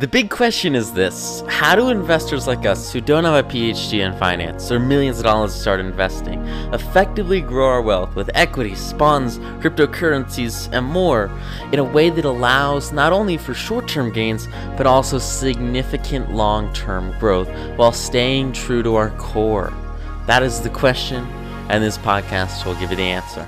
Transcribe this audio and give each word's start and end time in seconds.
The 0.00 0.08
big 0.08 0.30
question 0.30 0.74
is 0.74 0.94
this 0.94 1.44
How 1.46 1.74
do 1.74 1.90
investors 1.90 2.46
like 2.46 2.64
us, 2.64 2.90
who 2.90 3.02
don't 3.02 3.24
have 3.24 3.44
a 3.44 3.46
PhD 3.46 3.98
in 3.98 4.18
finance 4.18 4.72
or 4.72 4.80
millions 4.80 5.18
of 5.18 5.24
dollars 5.24 5.52
to 5.52 5.60
start 5.60 5.78
investing, 5.78 6.40
effectively 6.72 7.42
grow 7.42 7.66
our 7.66 7.82
wealth 7.82 8.16
with 8.16 8.30
equities, 8.32 8.94
bonds, 8.94 9.36
cryptocurrencies, 9.60 10.72
and 10.72 10.86
more 10.86 11.30
in 11.70 11.80
a 11.80 11.84
way 11.84 12.08
that 12.08 12.24
allows 12.24 12.92
not 12.92 13.12
only 13.12 13.36
for 13.36 13.52
short 13.52 13.86
term 13.88 14.10
gains, 14.10 14.48
but 14.78 14.86
also 14.86 15.18
significant 15.18 16.32
long 16.32 16.72
term 16.72 17.14
growth 17.18 17.50
while 17.76 17.92
staying 17.92 18.54
true 18.54 18.82
to 18.82 18.94
our 18.94 19.10
core? 19.18 19.70
That 20.26 20.42
is 20.42 20.62
the 20.62 20.70
question, 20.70 21.26
and 21.68 21.84
this 21.84 21.98
podcast 21.98 22.64
will 22.64 22.74
give 22.76 22.90
you 22.90 22.96
the 22.96 23.02
answer. 23.02 23.46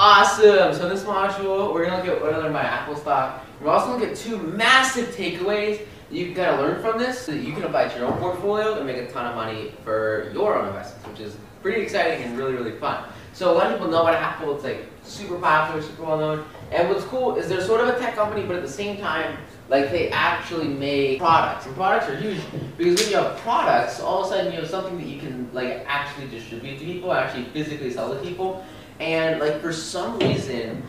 Awesome! 0.00 0.74
So 0.74 0.82
in 0.82 0.88
this 0.88 1.04
module, 1.04 1.72
we're 1.72 1.86
gonna 1.86 1.98
look 1.98 2.16
at 2.16 2.20
what 2.20 2.32
learned 2.32 2.52
by 2.52 2.62
Apple 2.62 2.96
stock. 2.96 3.44
We're 3.60 3.70
also 3.70 3.92
gonna 3.92 4.00
look 4.00 4.10
at 4.10 4.16
two 4.16 4.38
massive 4.38 5.14
takeaways 5.14 5.78
that 5.78 6.16
you 6.16 6.34
gotta 6.34 6.60
learn 6.60 6.82
from 6.82 6.98
this 6.98 7.20
so 7.20 7.30
that 7.30 7.44
you 7.44 7.52
can 7.52 7.62
apply 7.62 7.86
to 7.86 7.98
your 8.00 8.08
own 8.08 8.18
portfolio 8.18 8.74
and 8.74 8.86
make 8.86 8.96
a 8.96 9.06
ton 9.12 9.24
of 9.26 9.36
money 9.36 9.72
for 9.84 10.32
your 10.34 10.58
own 10.58 10.66
investments, 10.66 11.06
which 11.06 11.20
is 11.20 11.36
pretty 11.62 11.80
exciting 11.80 12.24
and 12.24 12.36
really, 12.36 12.54
really 12.54 12.72
fun. 12.72 13.04
So 13.34 13.52
a 13.52 13.54
lot 13.54 13.66
of 13.66 13.74
people 13.74 13.88
know 13.88 14.00
about 14.00 14.14
Apple, 14.14 14.56
it's 14.56 14.64
like 14.64 14.84
super 15.04 15.38
popular, 15.38 15.80
super 15.80 16.02
well 16.02 16.18
known. 16.18 16.44
And 16.72 16.88
what's 16.88 17.04
cool 17.04 17.36
is 17.36 17.48
they're 17.48 17.62
sort 17.62 17.80
of 17.80 17.88
a 17.88 17.96
tech 17.96 18.16
company, 18.16 18.44
but 18.44 18.56
at 18.56 18.62
the 18.62 18.68
same 18.68 18.96
time, 18.98 19.38
like 19.68 19.92
they 19.92 20.08
actually 20.10 20.68
make 20.68 21.20
products. 21.20 21.66
And 21.66 21.74
products 21.76 22.08
are 22.08 22.16
huge 22.16 22.40
because 22.76 23.00
when 23.00 23.10
you 23.10 23.16
have 23.16 23.36
products, 23.38 24.00
all 24.00 24.24
of 24.24 24.26
a 24.26 24.28
sudden 24.30 24.52
you 24.52 24.58
have 24.58 24.68
something 24.68 24.98
that 24.98 25.06
you 25.06 25.20
can 25.20 25.48
like 25.52 25.84
actually 25.86 26.26
distribute 26.28 26.80
to 26.80 26.84
people, 26.84 27.12
actually 27.12 27.44
physically 27.44 27.92
sell 27.92 28.12
to 28.12 28.20
people. 28.20 28.64
And 29.00 29.40
like 29.40 29.60
for 29.60 29.72
some 29.72 30.18
reason, 30.18 30.82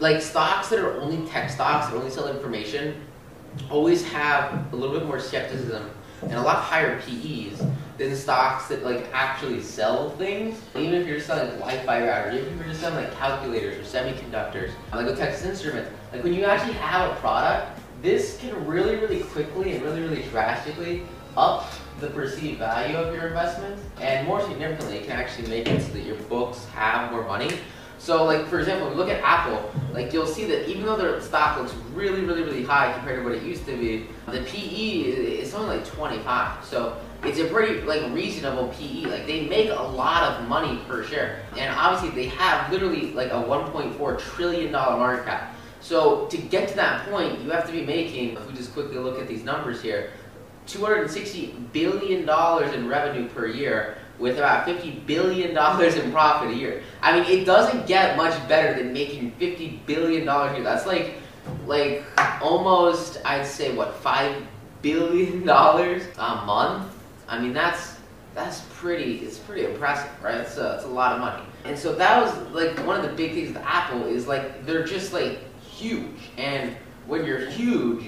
like 0.00 0.20
stocks 0.22 0.68
that 0.68 0.78
are 0.78 1.00
only 1.00 1.28
tech 1.28 1.50
stocks 1.50 1.88
that 1.88 1.96
only 1.96 2.10
sell 2.10 2.28
information 2.28 3.04
always 3.70 4.06
have 4.10 4.72
a 4.72 4.76
little 4.76 4.96
bit 4.96 5.06
more 5.06 5.18
skepticism 5.18 5.90
and 6.22 6.34
a 6.34 6.42
lot 6.42 6.62
higher 6.62 7.00
PEs 7.00 7.62
than 7.96 8.14
stocks 8.14 8.68
that 8.68 8.84
like 8.84 9.06
actually 9.12 9.60
sell 9.60 10.10
things. 10.10 10.60
Even 10.76 10.94
if 10.94 11.06
you're 11.06 11.20
selling 11.20 11.48
like 11.60 11.84
Wi-Fi 11.84 12.00
routers, 12.02 12.34
even 12.34 12.52
if 12.52 12.58
you're 12.58 12.68
just 12.68 12.80
selling 12.80 13.04
like 13.04 13.14
calculators 13.16 13.76
or 13.76 13.98
semiconductors, 13.98 14.70
like 14.92 15.06
with 15.06 15.18
Texas 15.18 15.44
Instruments, 15.44 15.90
like 16.12 16.22
when 16.22 16.32
you 16.32 16.44
actually 16.44 16.74
have 16.74 17.10
a 17.10 17.14
product, 17.16 17.78
this 18.02 18.38
can 18.40 18.66
really, 18.66 18.96
really 18.96 19.20
quickly 19.20 19.74
and 19.74 19.82
really, 19.82 20.02
really 20.02 20.22
drastically 20.30 21.02
up 21.36 21.72
the 22.00 22.08
perceived 22.08 22.58
value 22.58 22.96
of 22.96 23.14
your 23.14 23.28
investment, 23.28 23.80
and 24.00 24.26
more 24.26 24.40
significantly, 24.40 24.98
it 24.98 25.06
can 25.06 25.12
actually 25.12 25.48
make 25.48 25.68
it 25.68 25.82
so 25.82 25.92
that 25.92 26.04
your 26.04 26.16
books 26.16 26.64
have 26.66 27.10
more 27.10 27.24
money. 27.24 27.50
So, 27.98 28.24
like 28.24 28.46
for 28.46 28.60
example, 28.60 28.90
look 28.90 29.08
at 29.08 29.20
Apple, 29.24 29.70
like 29.92 30.12
you'll 30.12 30.26
see 30.26 30.44
that 30.46 30.68
even 30.68 30.84
though 30.84 30.96
their 30.96 31.20
stock 31.20 31.58
looks 31.58 31.74
really, 31.92 32.24
really, 32.24 32.42
really 32.42 32.62
high 32.62 32.92
compared 32.92 33.18
to 33.18 33.24
what 33.24 33.32
it 33.32 33.42
used 33.42 33.66
to 33.66 33.76
be, 33.76 34.06
the 34.26 34.40
PE 34.42 35.00
is 35.40 35.52
only 35.54 35.78
like 35.78 35.86
25. 35.86 36.64
So 36.64 36.96
it's 37.24 37.40
a 37.40 37.46
pretty 37.46 37.80
like 37.82 38.02
reasonable 38.12 38.68
PE. 38.68 39.06
Like 39.06 39.26
they 39.26 39.48
make 39.48 39.70
a 39.70 39.82
lot 39.82 40.22
of 40.22 40.48
money 40.48 40.80
per 40.86 41.02
share, 41.04 41.42
and 41.56 41.74
obviously 41.74 42.10
they 42.10 42.28
have 42.36 42.70
literally 42.70 43.12
like 43.12 43.30
a 43.30 43.42
1.4 43.42 44.18
trillion 44.20 44.70
dollar 44.70 44.96
market 44.96 45.26
cap. 45.26 45.54
So 45.80 46.26
to 46.26 46.36
get 46.36 46.68
to 46.68 46.76
that 46.76 47.08
point, 47.08 47.40
you 47.40 47.50
have 47.50 47.66
to 47.66 47.72
be 47.72 47.84
making. 47.84 48.36
If 48.36 48.46
we 48.46 48.54
just 48.54 48.72
quickly 48.72 48.98
look 48.98 49.18
at 49.18 49.26
these 49.26 49.42
numbers 49.42 49.82
here, 49.82 50.10
260 50.68 51.54
billion 51.72 52.26
dollars 52.26 52.72
in 52.74 52.88
revenue 52.88 53.28
per 53.28 53.46
year 53.46 53.98
with 54.18 54.38
about 54.38 54.64
50 54.64 55.02
billion 55.06 55.54
dollars 55.54 55.96
in 55.96 56.10
profit 56.12 56.50
a 56.50 56.54
year. 56.54 56.82
I 57.02 57.18
mean, 57.18 57.24
it 57.30 57.44
doesn't 57.44 57.86
get 57.86 58.16
much 58.16 58.36
better 58.48 58.76
than 58.76 58.92
making 58.92 59.32
50 59.32 59.82
billion 59.86 60.26
dollars 60.26 60.52
a 60.52 60.54
year. 60.56 60.64
That's 60.64 60.86
like 60.86 61.14
like 61.66 62.04
almost 62.42 63.20
I'd 63.24 63.46
say 63.46 63.74
what 63.74 63.94
5 63.96 64.42
billion 64.82 65.44
dollars 65.46 66.02
a 66.18 66.44
month. 66.44 66.92
I 67.28 67.38
mean, 67.38 67.52
that's 67.52 67.96
that's 68.34 68.62
pretty 68.74 69.18
it's 69.18 69.38
pretty 69.38 69.64
impressive, 69.64 70.10
right? 70.22 70.36
It's 70.36 70.58
a, 70.58 70.76
it's 70.76 70.84
a 70.84 70.88
lot 70.88 71.12
of 71.12 71.20
money. 71.20 71.42
And 71.64 71.78
so 71.78 71.94
that 71.94 72.22
was 72.22 72.36
like 72.52 72.76
one 72.86 72.96
of 72.96 73.02
the 73.02 73.16
big 73.16 73.32
things 73.32 73.48
with 73.48 73.62
Apple 73.64 74.04
is 74.04 74.26
like 74.26 74.66
they're 74.66 74.84
just 74.84 75.12
like 75.12 75.38
huge. 75.62 76.30
And 76.36 76.76
when 77.06 77.24
you're 77.24 77.46
huge, 77.46 78.04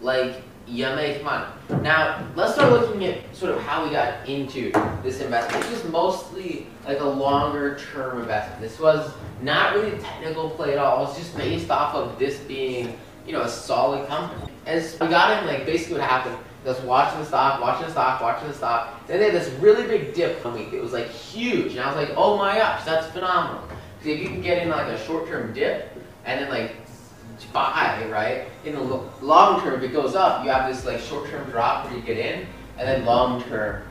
like 0.00 0.42
you 0.66 0.86
make 0.94 1.22
money. 1.22 1.46
Now, 1.82 2.26
let's 2.34 2.54
start 2.54 2.72
looking 2.72 3.04
at 3.04 3.34
sort 3.34 3.52
of 3.52 3.62
how 3.62 3.84
we 3.84 3.90
got 3.90 4.28
into 4.28 4.70
this 5.02 5.20
investment. 5.20 5.64
This 5.64 5.82
was 5.82 5.92
mostly 5.92 6.66
like 6.86 7.00
a 7.00 7.04
longer 7.04 7.78
term 7.92 8.20
investment. 8.20 8.60
This 8.60 8.78
was 8.78 9.12
not 9.40 9.74
really 9.74 9.92
a 9.92 9.98
technical 9.98 10.50
play 10.50 10.72
at 10.72 10.78
all. 10.78 11.02
It 11.02 11.08
was 11.08 11.18
just 11.18 11.36
based 11.36 11.70
off 11.70 11.94
of 11.94 12.18
this 12.18 12.38
being, 12.40 12.98
you 13.26 13.32
know, 13.32 13.42
a 13.42 13.48
solid 13.48 14.06
company. 14.08 14.50
As 14.66 14.98
we 15.00 15.08
got 15.08 15.42
in, 15.42 15.46
like 15.46 15.66
basically 15.66 15.98
what 15.98 16.08
happened, 16.08 16.36
just 16.64 16.82
watching 16.84 17.18
the 17.18 17.26
stock, 17.26 17.60
watching 17.60 17.86
the 17.86 17.92
stock, 17.92 18.20
watching 18.20 18.48
the 18.48 18.54
stock. 18.54 19.06
Then 19.06 19.18
they 19.18 19.30
had 19.30 19.34
this 19.34 19.48
really 19.54 19.86
big 19.86 20.14
dip 20.14 20.44
one 20.44 20.54
week. 20.54 20.72
It 20.72 20.80
was 20.80 20.92
like 20.92 21.08
huge. 21.08 21.72
And 21.72 21.80
I 21.80 21.88
was 21.88 21.96
like, 21.96 22.16
oh 22.16 22.36
my 22.36 22.56
gosh, 22.56 22.84
that's 22.84 23.08
phenomenal. 23.08 23.66
Because 23.98 24.18
if 24.18 24.22
you 24.22 24.28
can 24.28 24.42
get 24.42 24.62
in 24.62 24.68
like 24.68 24.86
a 24.86 25.04
short 25.04 25.26
term 25.26 25.52
dip 25.52 25.96
and 26.24 26.40
then 26.40 26.48
like 26.50 26.81
buy, 27.46 28.06
right? 28.10 28.46
In 28.64 28.74
the 28.74 28.82
long 29.20 29.60
term, 29.60 29.74
if 29.74 29.82
it 29.82 29.92
goes 29.92 30.14
up, 30.14 30.44
you 30.44 30.50
have 30.50 30.72
this 30.72 30.84
like 30.84 31.00
short-term 31.00 31.48
drop 31.50 31.86
where 31.86 31.96
you 31.96 32.02
get 32.02 32.18
in, 32.18 32.46
and 32.78 32.88
then 32.88 33.04
long-term 33.04 33.82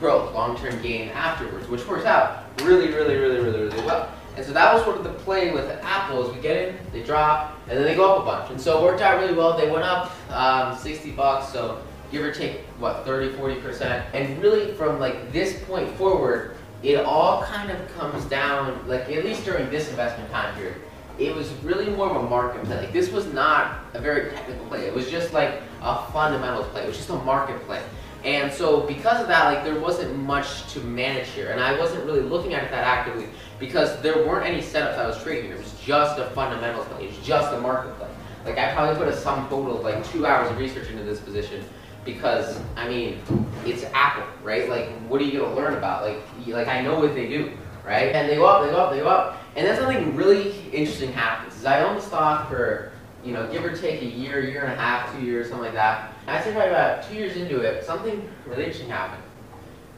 growth, 0.00 0.34
long-term 0.34 0.80
gain 0.82 1.08
afterwards, 1.10 1.68
which 1.68 1.86
works 1.86 2.04
out 2.04 2.44
really, 2.62 2.88
really, 2.88 3.16
really, 3.16 3.38
really, 3.38 3.64
really 3.64 3.86
well. 3.86 4.12
And 4.36 4.46
so 4.46 4.52
that 4.52 4.72
was 4.72 4.84
sort 4.84 4.96
of 4.96 5.04
the 5.04 5.10
play 5.10 5.50
with 5.50 5.68
Apple 5.82 6.24
is 6.24 6.34
we 6.34 6.40
get 6.40 6.68
in, 6.68 6.76
they 6.92 7.02
drop, 7.02 7.58
and 7.68 7.76
then 7.76 7.84
they 7.84 7.96
go 7.96 8.14
up 8.14 8.22
a 8.22 8.24
bunch. 8.24 8.50
And 8.52 8.60
so 8.60 8.78
it 8.78 8.84
worked 8.84 9.00
out 9.00 9.20
really 9.20 9.34
well. 9.34 9.56
They 9.58 9.68
went 9.68 9.84
up 9.84 10.12
um, 10.30 10.78
60 10.78 11.10
bucks, 11.12 11.52
so 11.52 11.82
give 12.12 12.22
or 12.22 12.32
take, 12.32 12.60
what, 12.78 13.04
30, 13.04 13.36
40%. 13.36 14.04
And 14.14 14.40
really 14.40 14.72
from 14.74 15.00
like 15.00 15.32
this 15.32 15.60
point 15.64 15.90
forward, 15.96 16.54
it 16.84 17.00
all 17.00 17.42
kind 17.42 17.72
of 17.72 17.94
comes 17.96 18.24
down, 18.26 18.86
like 18.86 19.10
at 19.10 19.24
least 19.24 19.44
during 19.44 19.68
this 19.70 19.90
investment 19.90 20.30
time 20.30 20.54
period, 20.54 20.76
it 21.18 21.34
was 21.34 21.52
really 21.64 21.90
more 21.90 22.08
of 22.08 22.24
a 22.24 22.28
market 22.28 22.64
play. 22.64 22.76
Like 22.76 22.92
this 22.92 23.10
was 23.10 23.26
not 23.32 23.80
a 23.94 24.00
very 24.00 24.30
technical 24.30 24.66
play. 24.66 24.86
It 24.86 24.94
was 24.94 25.10
just 25.10 25.32
like 25.32 25.62
a 25.82 26.02
fundamentals 26.12 26.66
play. 26.68 26.84
It 26.84 26.88
was 26.88 26.96
just 26.96 27.10
a 27.10 27.16
market 27.16 27.60
play. 27.66 27.82
And 28.24 28.52
so 28.52 28.80
because 28.82 29.20
of 29.20 29.28
that, 29.28 29.44
like 29.52 29.64
there 29.64 29.78
wasn't 29.78 30.16
much 30.16 30.72
to 30.72 30.80
manage 30.80 31.28
here. 31.28 31.50
And 31.50 31.60
I 31.60 31.78
wasn't 31.78 32.04
really 32.04 32.20
looking 32.20 32.54
at 32.54 32.64
it 32.64 32.70
that 32.70 32.84
actively 32.84 33.26
because 33.58 34.00
there 34.00 34.26
weren't 34.26 34.46
any 34.46 34.60
setups 34.60 34.98
I 34.98 35.06
was 35.06 35.20
trading. 35.22 35.50
It 35.50 35.58
was 35.58 35.74
just 35.80 36.18
a 36.18 36.26
fundamentals 36.30 36.86
play. 36.86 37.04
It 37.04 37.16
was 37.16 37.26
just 37.26 37.52
a 37.52 37.60
market 37.60 37.96
play. 37.98 38.08
Like 38.44 38.58
I 38.58 38.72
probably 38.72 38.96
put 38.96 39.08
a 39.08 39.16
sum 39.16 39.48
total 39.48 39.78
of 39.78 39.84
like 39.84 40.04
two 40.10 40.26
hours 40.26 40.50
of 40.50 40.58
research 40.58 40.88
into 40.90 41.02
this 41.02 41.20
position 41.20 41.64
because 42.04 42.60
I 42.76 42.88
mean, 42.88 43.20
it's 43.64 43.84
Apple, 43.92 44.24
right? 44.42 44.68
Like 44.68 44.88
what 45.08 45.20
are 45.20 45.24
you 45.24 45.40
gonna 45.40 45.54
learn 45.54 45.74
about? 45.74 46.04
Like, 46.04 46.20
like 46.46 46.68
I 46.68 46.80
know 46.80 46.98
what 46.98 47.14
they 47.14 47.28
do, 47.28 47.52
right? 47.84 48.14
And 48.14 48.28
they 48.28 48.36
go 48.36 48.46
up, 48.46 48.64
they 48.64 48.70
go 48.70 48.76
up, 48.76 48.92
they 48.92 49.00
go 49.00 49.08
up. 49.08 49.37
And 49.58 49.66
then 49.66 49.76
something 49.76 50.14
really 50.14 50.54
interesting 50.72 51.12
happens. 51.12 51.56
Is 51.56 51.64
I 51.64 51.82
own 51.82 51.96
the 51.96 52.00
stock 52.00 52.48
for, 52.48 52.92
you 53.24 53.32
know, 53.32 53.50
give 53.50 53.64
or 53.64 53.76
take 53.76 54.00
a 54.02 54.04
year, 54.04 54.48
year 54.48 54.62
and 54.62 54.72
a 54.72 54.76
half, 54.76 55.12
two 55.12 55.20
years, 55.26 55.48
something 55.48 55.64
like 55.64 55.74
that. 55.74 56.12
I'd 56.28 56.44
say 56.44 56.52
probably 56.52 56.70
about 56.70 57.02
two 57.08 57.16
years 57.16 57.36
into 57.36 57.58
it, 57.62 57.84
something 57.84 58.28
really 58.46 58.62
interesting 58.62 58.88
happened. 58.88 59.20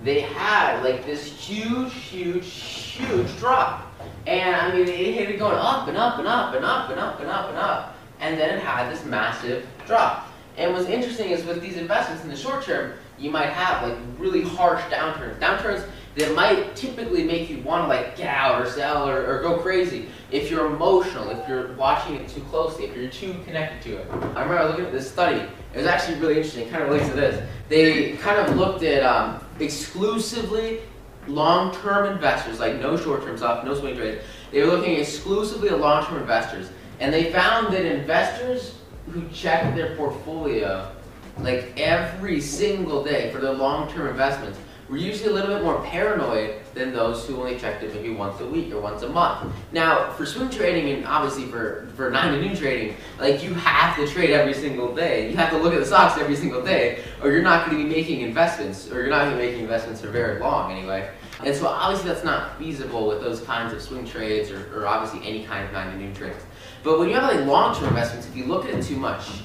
They 0.02 0.22
had 0.22 0.82
like 0.82 1.04
this 1.04 1.26
huge, 1.26 1.92
huge, 1.92 2.46
huge 2.46 3.36
drop. 3.36 3.92
And 4.26 4.56
I 4.56 4.74
mean, 4.74 4.88
it 4.88 5.14
had 5.16 5.28
been 5.28 5.38
going 5.38 5.58
up 5.58 5.88
and 5.88 5.96
up 5.98 6.18
and 6.18 6.26
up 6.26 6.54
and 6.54 6.64
up 6.64 6.88
and 6.88 6.98
up 6.98 7.20
and 7.20 7.28
up 7.28 7.48
and 7.50 7.58
up. 7.58 7.96
And 8.20 8.40
then 8.40 8.56
it 8.56 8.62
had 8.62 8.90
this 8.90 9.04
massive 9.04 9.66
drop. 9.86 10.26
And 10.56 10.72
what's 10.72 10.88
interesting 10.88 11.32
is 11.32 11.44
with 11.44 11.60
these 11.60 11.76
investments 11.76 12.24
in 12.24 12.30
the 12.30 12.36
short 12.36 12.64
term, 12.64 12.94
you 13.20 13.30
might 13.30 13.50
have 13.50 13.82
like 13.82 13.98
really 14.18 14.42
harsh 14.42 14.82
downturns. 14.84 15.38
Downturns 15.38 15.86
that 16.16 16.34
might 16.34 16.74
typically 16.74 17.22
make 17.22 17.48
you 17.48 17.62
want 17.62 17.84
to 17.84 17.88
like 17.88 18.16
get 18.16 18.28
out 18.28 18.60
or 18.60 18.68
sell 18.68 19.08
or, 19.08 19.24
or 19.26 19.42
go 19.42 19.58
crazy 19.58 20.08
if 20.30 20.50
you're 20.50 20.66
emotional, 20.66 21.30
if 21.30 21.48
you're 21.48 21.72
watching 21.74 22.16
it 22.16 22.28
too 22.28 22.40
closely, 22.42 22.86
if 22.86 22.96
you're 22.96 23.10
too 23.10 23.34
connected 23.44 23.82
to 23.82 23.98
it. 23.98 24.10
I 24.36 24.42
remember 24.42 24.68
looking 24.68 24.86
at 24.86 24.92
this 24.92 25.10
study. 25.10 25.40
It 25.72 25.76
was 25.76 25.86
actually 25.86 26.18
really 26.18 26.36
interesting. 26.36 26.66
It 26.66 26.70
kind 26.70 26.82
of 26.82 26.88
relates 26.88 27.08
to 27.10 27.14
this. 27.14 27.48
They 27.68 28.16
kind 28.16 28.38
of 28.38 28.56
looked 28.56 28.82
at 28.82 29.04
um, 29.04 29.44
exclusively 29.60 30.80
long-term 31.28 32.12
investors, 32.12 32.58
like 32.58 32.80
no 32.80 32.96
short-term 32.96 33.36
stuff, 33.36 33.64
no 33.64 33.74
swing 33.74 33.96
trades. 33.96 34.24
They 34.50 34.62
were 34.62 34.68
looking 34.68 34.96
exclusively 34.96 35.68
at 35.68 35.78
long-term 35.78 36.18
investors, 36.18 36.70
and 36.98 37.14
they 37.14 37.30
found 37.30 37.72
that 37.72 37.84
investors 37.84 38.76
who 39.10 39.28
checked 39.28 39.76
their 39.76 39.96
portfolio 39.96 40.90
like 41.38 41.78
every 41.78 42.40
single 42.40 43.04
day 43.04 43.30
for 43.30 43.38
their 43.38 43.52
long-term 43.52 44.08
investments 44.08 44.58
we're 44.90 44.96
usually 44.96 45.30
a 45.30 45.32
little 45.32 45.54
bit 45.54 45.62
more 45.62 45.80
paranoid 45.84 46.56
than 46.74 46.92
those 46.92 47.24
who 47.24 47.36
only 47.36 47.56
checked 47.56 47.84
it 47.84 47.94
maybe 47.94 48.10
once 48.10 48.40
a 48.40 48.46
week 48.46 48.72
or 48.72 48.80
once 48.80 49.02
a 49.02 49.08
month. 49.08 49.52
Now, 49.70 50.10
for 50.14 50.26
swing 50.26 50.50
trading 50.50 50.92
and 50.92 51.06
obviously 51.06 51.44
for, 51.44 51.88
for 51.94 52.10
9 52.10 52.32
to 52.32 52.42
noon 52.42 52.56
trading, 52.56 52.96
like 53.20 53.40
you 53.40 53.54
have 53.54 53.94
to 53.96 54.06
trade 54.08 54.30
every 54.30 54.52
single 54.52 54.92
day. 54.92 55.30
You 55.30 55.36
have 55.36 55.50
to 55.50 55.58
look 55.58 55.74
at 55.74 55.78
the 55.78 55.86
stocks 55.86 56.20
every 56.20 56.34
single 56.34 56.60
day 56.64 57.04
or 57.22 57.30
you're 57.30 57.40
not 57.40 57.66
going 57.66 57.78
to 57.78 57.84
be 57.84 57.88
making 57.88 58.22
investments 58.22 58.90
or 58.90 58.96
you're 58.96 59.10
not 59.10 59.26
going 59.26 59.36
to 59.36 59.38
be 59.38 59.46
making 59.46 59.62
investments 59.62 60.00
for 60.00 60.08
very 60.08 60.40
long 60.40 60.72
anyway. 60.72 61.08
And 61.44 61.54
so 61.54 61.68
obviously 61.68 62.08
that's 62.08 62.24
not 62.24 62.58
feasible 62.58 63.06
with 63.06 63.20
those 63.20 63.42
kinds 63.42 63.72
of 63.72 63.80
swing 63.80 64.04
trades 64.04 64.50
or, 64.50 64.76
or 64.76 64.88
obviously 64.88 65.24
any 65.26 65.44
kind 65.44 65.64
of 65.64 65.72
9 65.72 65.92
to 65.92 65.98
noon 65.98 66.14
trades. 66.14 66.44
But 66.82 66.98
when 66.98 67.08
you 67.08 67.14
have 67.14 67.32
like 67.32 67.46
long-term 67.46 67.88
investments, 67.88 68.26
if 68.26 68.36
you 68.36 68.44
look 68.46 68.64
at 68.64 68.74
it 68.74 68.82
too 68.82 68.96
much, 68.96 69.42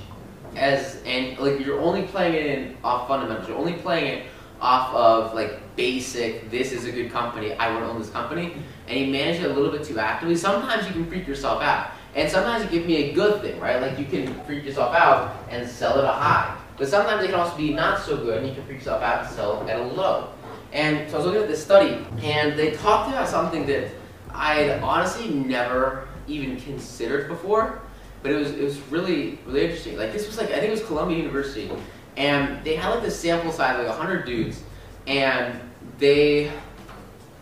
as 0.55 1.01
and 1.05 1.37
like 1.37 1.59
you're 1.59 1.79
only 1.79 2.03
playing 2.03 2.35
it 2.35 2.45
in 2.45 2.77
off 2.83 3.07
fundamentals. 3.07 3.47
You're 3.47 3.57
only 3.57 3.73
playing 3.73 4.07
it 4.07 4.25
off 4.61 4.93
of 4.93 5.33
like 5.33 5.75
basic. 5.75 6.49
This 6.49 6.71
is 6.71 6.85
a 6.85 6.91
good 6.91 7.11
company. 7.11 7.53
I 7.53 7.71
want 7.71 7.83
to 7.85 7.89
own 7.89 7.99
this 7.99 8.09
company, 8.09 8.53
and 8.87 8.99
you 8.99 9.07
manage 9.07 9.41
it 9.41 9.51
a 9.51 9.53
little 9.53 9.71
bit 9.71 9.83
too 9.83 9.99
actively. 9.99 10.35
Sometimes 10.35 10.87
you 10.87 10.93
can 10.93 11.05
freak 11.07 11.27
yourself 11.27 11.61
out, 11.61 11.91
and 12.15 12.29
sometimes 12.29 12.63
it 12.63 12.69
can 12.69 12.87
be 12.87 12.95
a 12.97 13.13
good 13.13 13.41
thing, 13.41 13.59
right? 13.59 13.81
Like 13.81 13.99
you 13.99 14.05
can 14.05 14.33
freak 14.45 14.63
yourself 14.63 14.95
out 14.95 15.35
and 15.49 15.67
sell 15.69 15.99
it 15.99 16.05
a 16.05 16.11
high, 16.11 16.57
but 16.77 16.87
sometimes 16.87 17.23
it 17.23 17.27
can 17.27 17.35
also 17.35 17.57
be 17.57 17.73
not 17.73 18.01
so 18.01 18.17
good, 18.17 18.37
and 18.39 18.47
you 18.47 18.53
can 18.53 18.63
freak 18.65 18.79
yourself 18.79 19.03
out 19.03 19.25
and 19.25 19.35
sell 19.35 19.67
at 19.69 19.79
a 19.79 19.83
low. 19.83 20.29
And 20.71 21.09
so 21.09 21.15
I 21.15 21.17
was 21.17 21.25
looking 21.27 21.41
at 21.41 21.47
this 21.47 21.63
study, 21.63 22.05
and 22.21 22.57
they 22.57 22.71
talked 22.71 23.09
about 23.09 23.27
something 23.27 23.65
that 23.67 23.91
I 24.31 24.55
had 24.55 24.83
honestly 24.83 25.29
never 25.29 26.07
even 26.27 26.59
considered 26.59 27.27
before, 27.27 27.81
but 28.25 28.31
it 28.31 28.37
was 28.37 28.49
it 28.53 28.63
was 28.63 28.79
really 28.89 29.37
really 29.45 29.65
interesting. 29.65 29.99
Like 29.99 30.11
this 30.11 30.25
was 30.25 30.39
like 30.39 30.49
I 30.49 30.53
think 30.53 30.69
it 30.69 30.71
was 30.71 30.83
Columbia 30.83 31.15
University, 31.15 31.69
and 32.17 32.63
they 32.63 32.75
had 32.75 32.89
like 32.89 33.03
this 33.03 33.19
sample 33.19 33.51
size 33.51 33.77
like 33.77 33.87
100 33.87 34.25
dudes, 34.25 34.63
and 35.05 35.59
they 35.99 36.51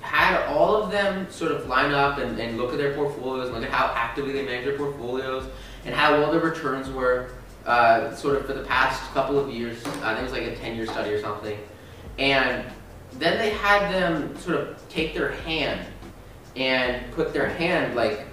had 0.01 0.45
all 0.47 0.75
of 0.75 0.91
them 0.91 1.31
sort 1.31 1.53
of 1.53 1.69
line 1.69 1.93
up 1.93 2.17
and, 2.17 2.37
and 2.37 2.57
look 2.57 2.73
at 2.73 2.77
their 2.77 2.93
portfolios 2.95 3.45
and 3.45 3.55
look 3.55 3.63
at 3.63 3.71
how 3.71 3.93
actively 3.95 4.33
they 4.33 4.43
manage 4.43 4.65
their 4.65 4.77
portfolios 4.77 5.49
and 5.85 5.95
how 5.95 6.19
well 6.19 6.33
their 6.33 6.41
returns 6.41 6.89
were 6.89 7.29
uh, 7.65 8.13
sort 8.13 8.35
of 8.35 8.45
for 8.45 8.51
the 8.51 8.63
past 8.63 9.01
couple 9.13 9.39
of 9.39 9.49
years. 9.49 9.77
I 10.03 10.15
think 10.15 10.19
it 10.19 10.23
was 10.23 10.31
like 10.33 10.43
a 10.43 10.55
10 10.57 10.75
year 10.75 10.85
study 10.85 11.13
or 11.13 11.21
something. 11.21 11.57
And 12.19 12.65
then 13.13 13.37
they 13.37 13.51
had 13.51 13.89
them 13.93 14.37
sort 14.37 14.57
of 14.57 14.89
take 14.89 15.13
their 15.13 15.31
hand 15.31 15.87
and 16.57 17.09
put 17.13 17.31
their 17.31 17.47
hand 17.47 17.95
like 17.95 18.27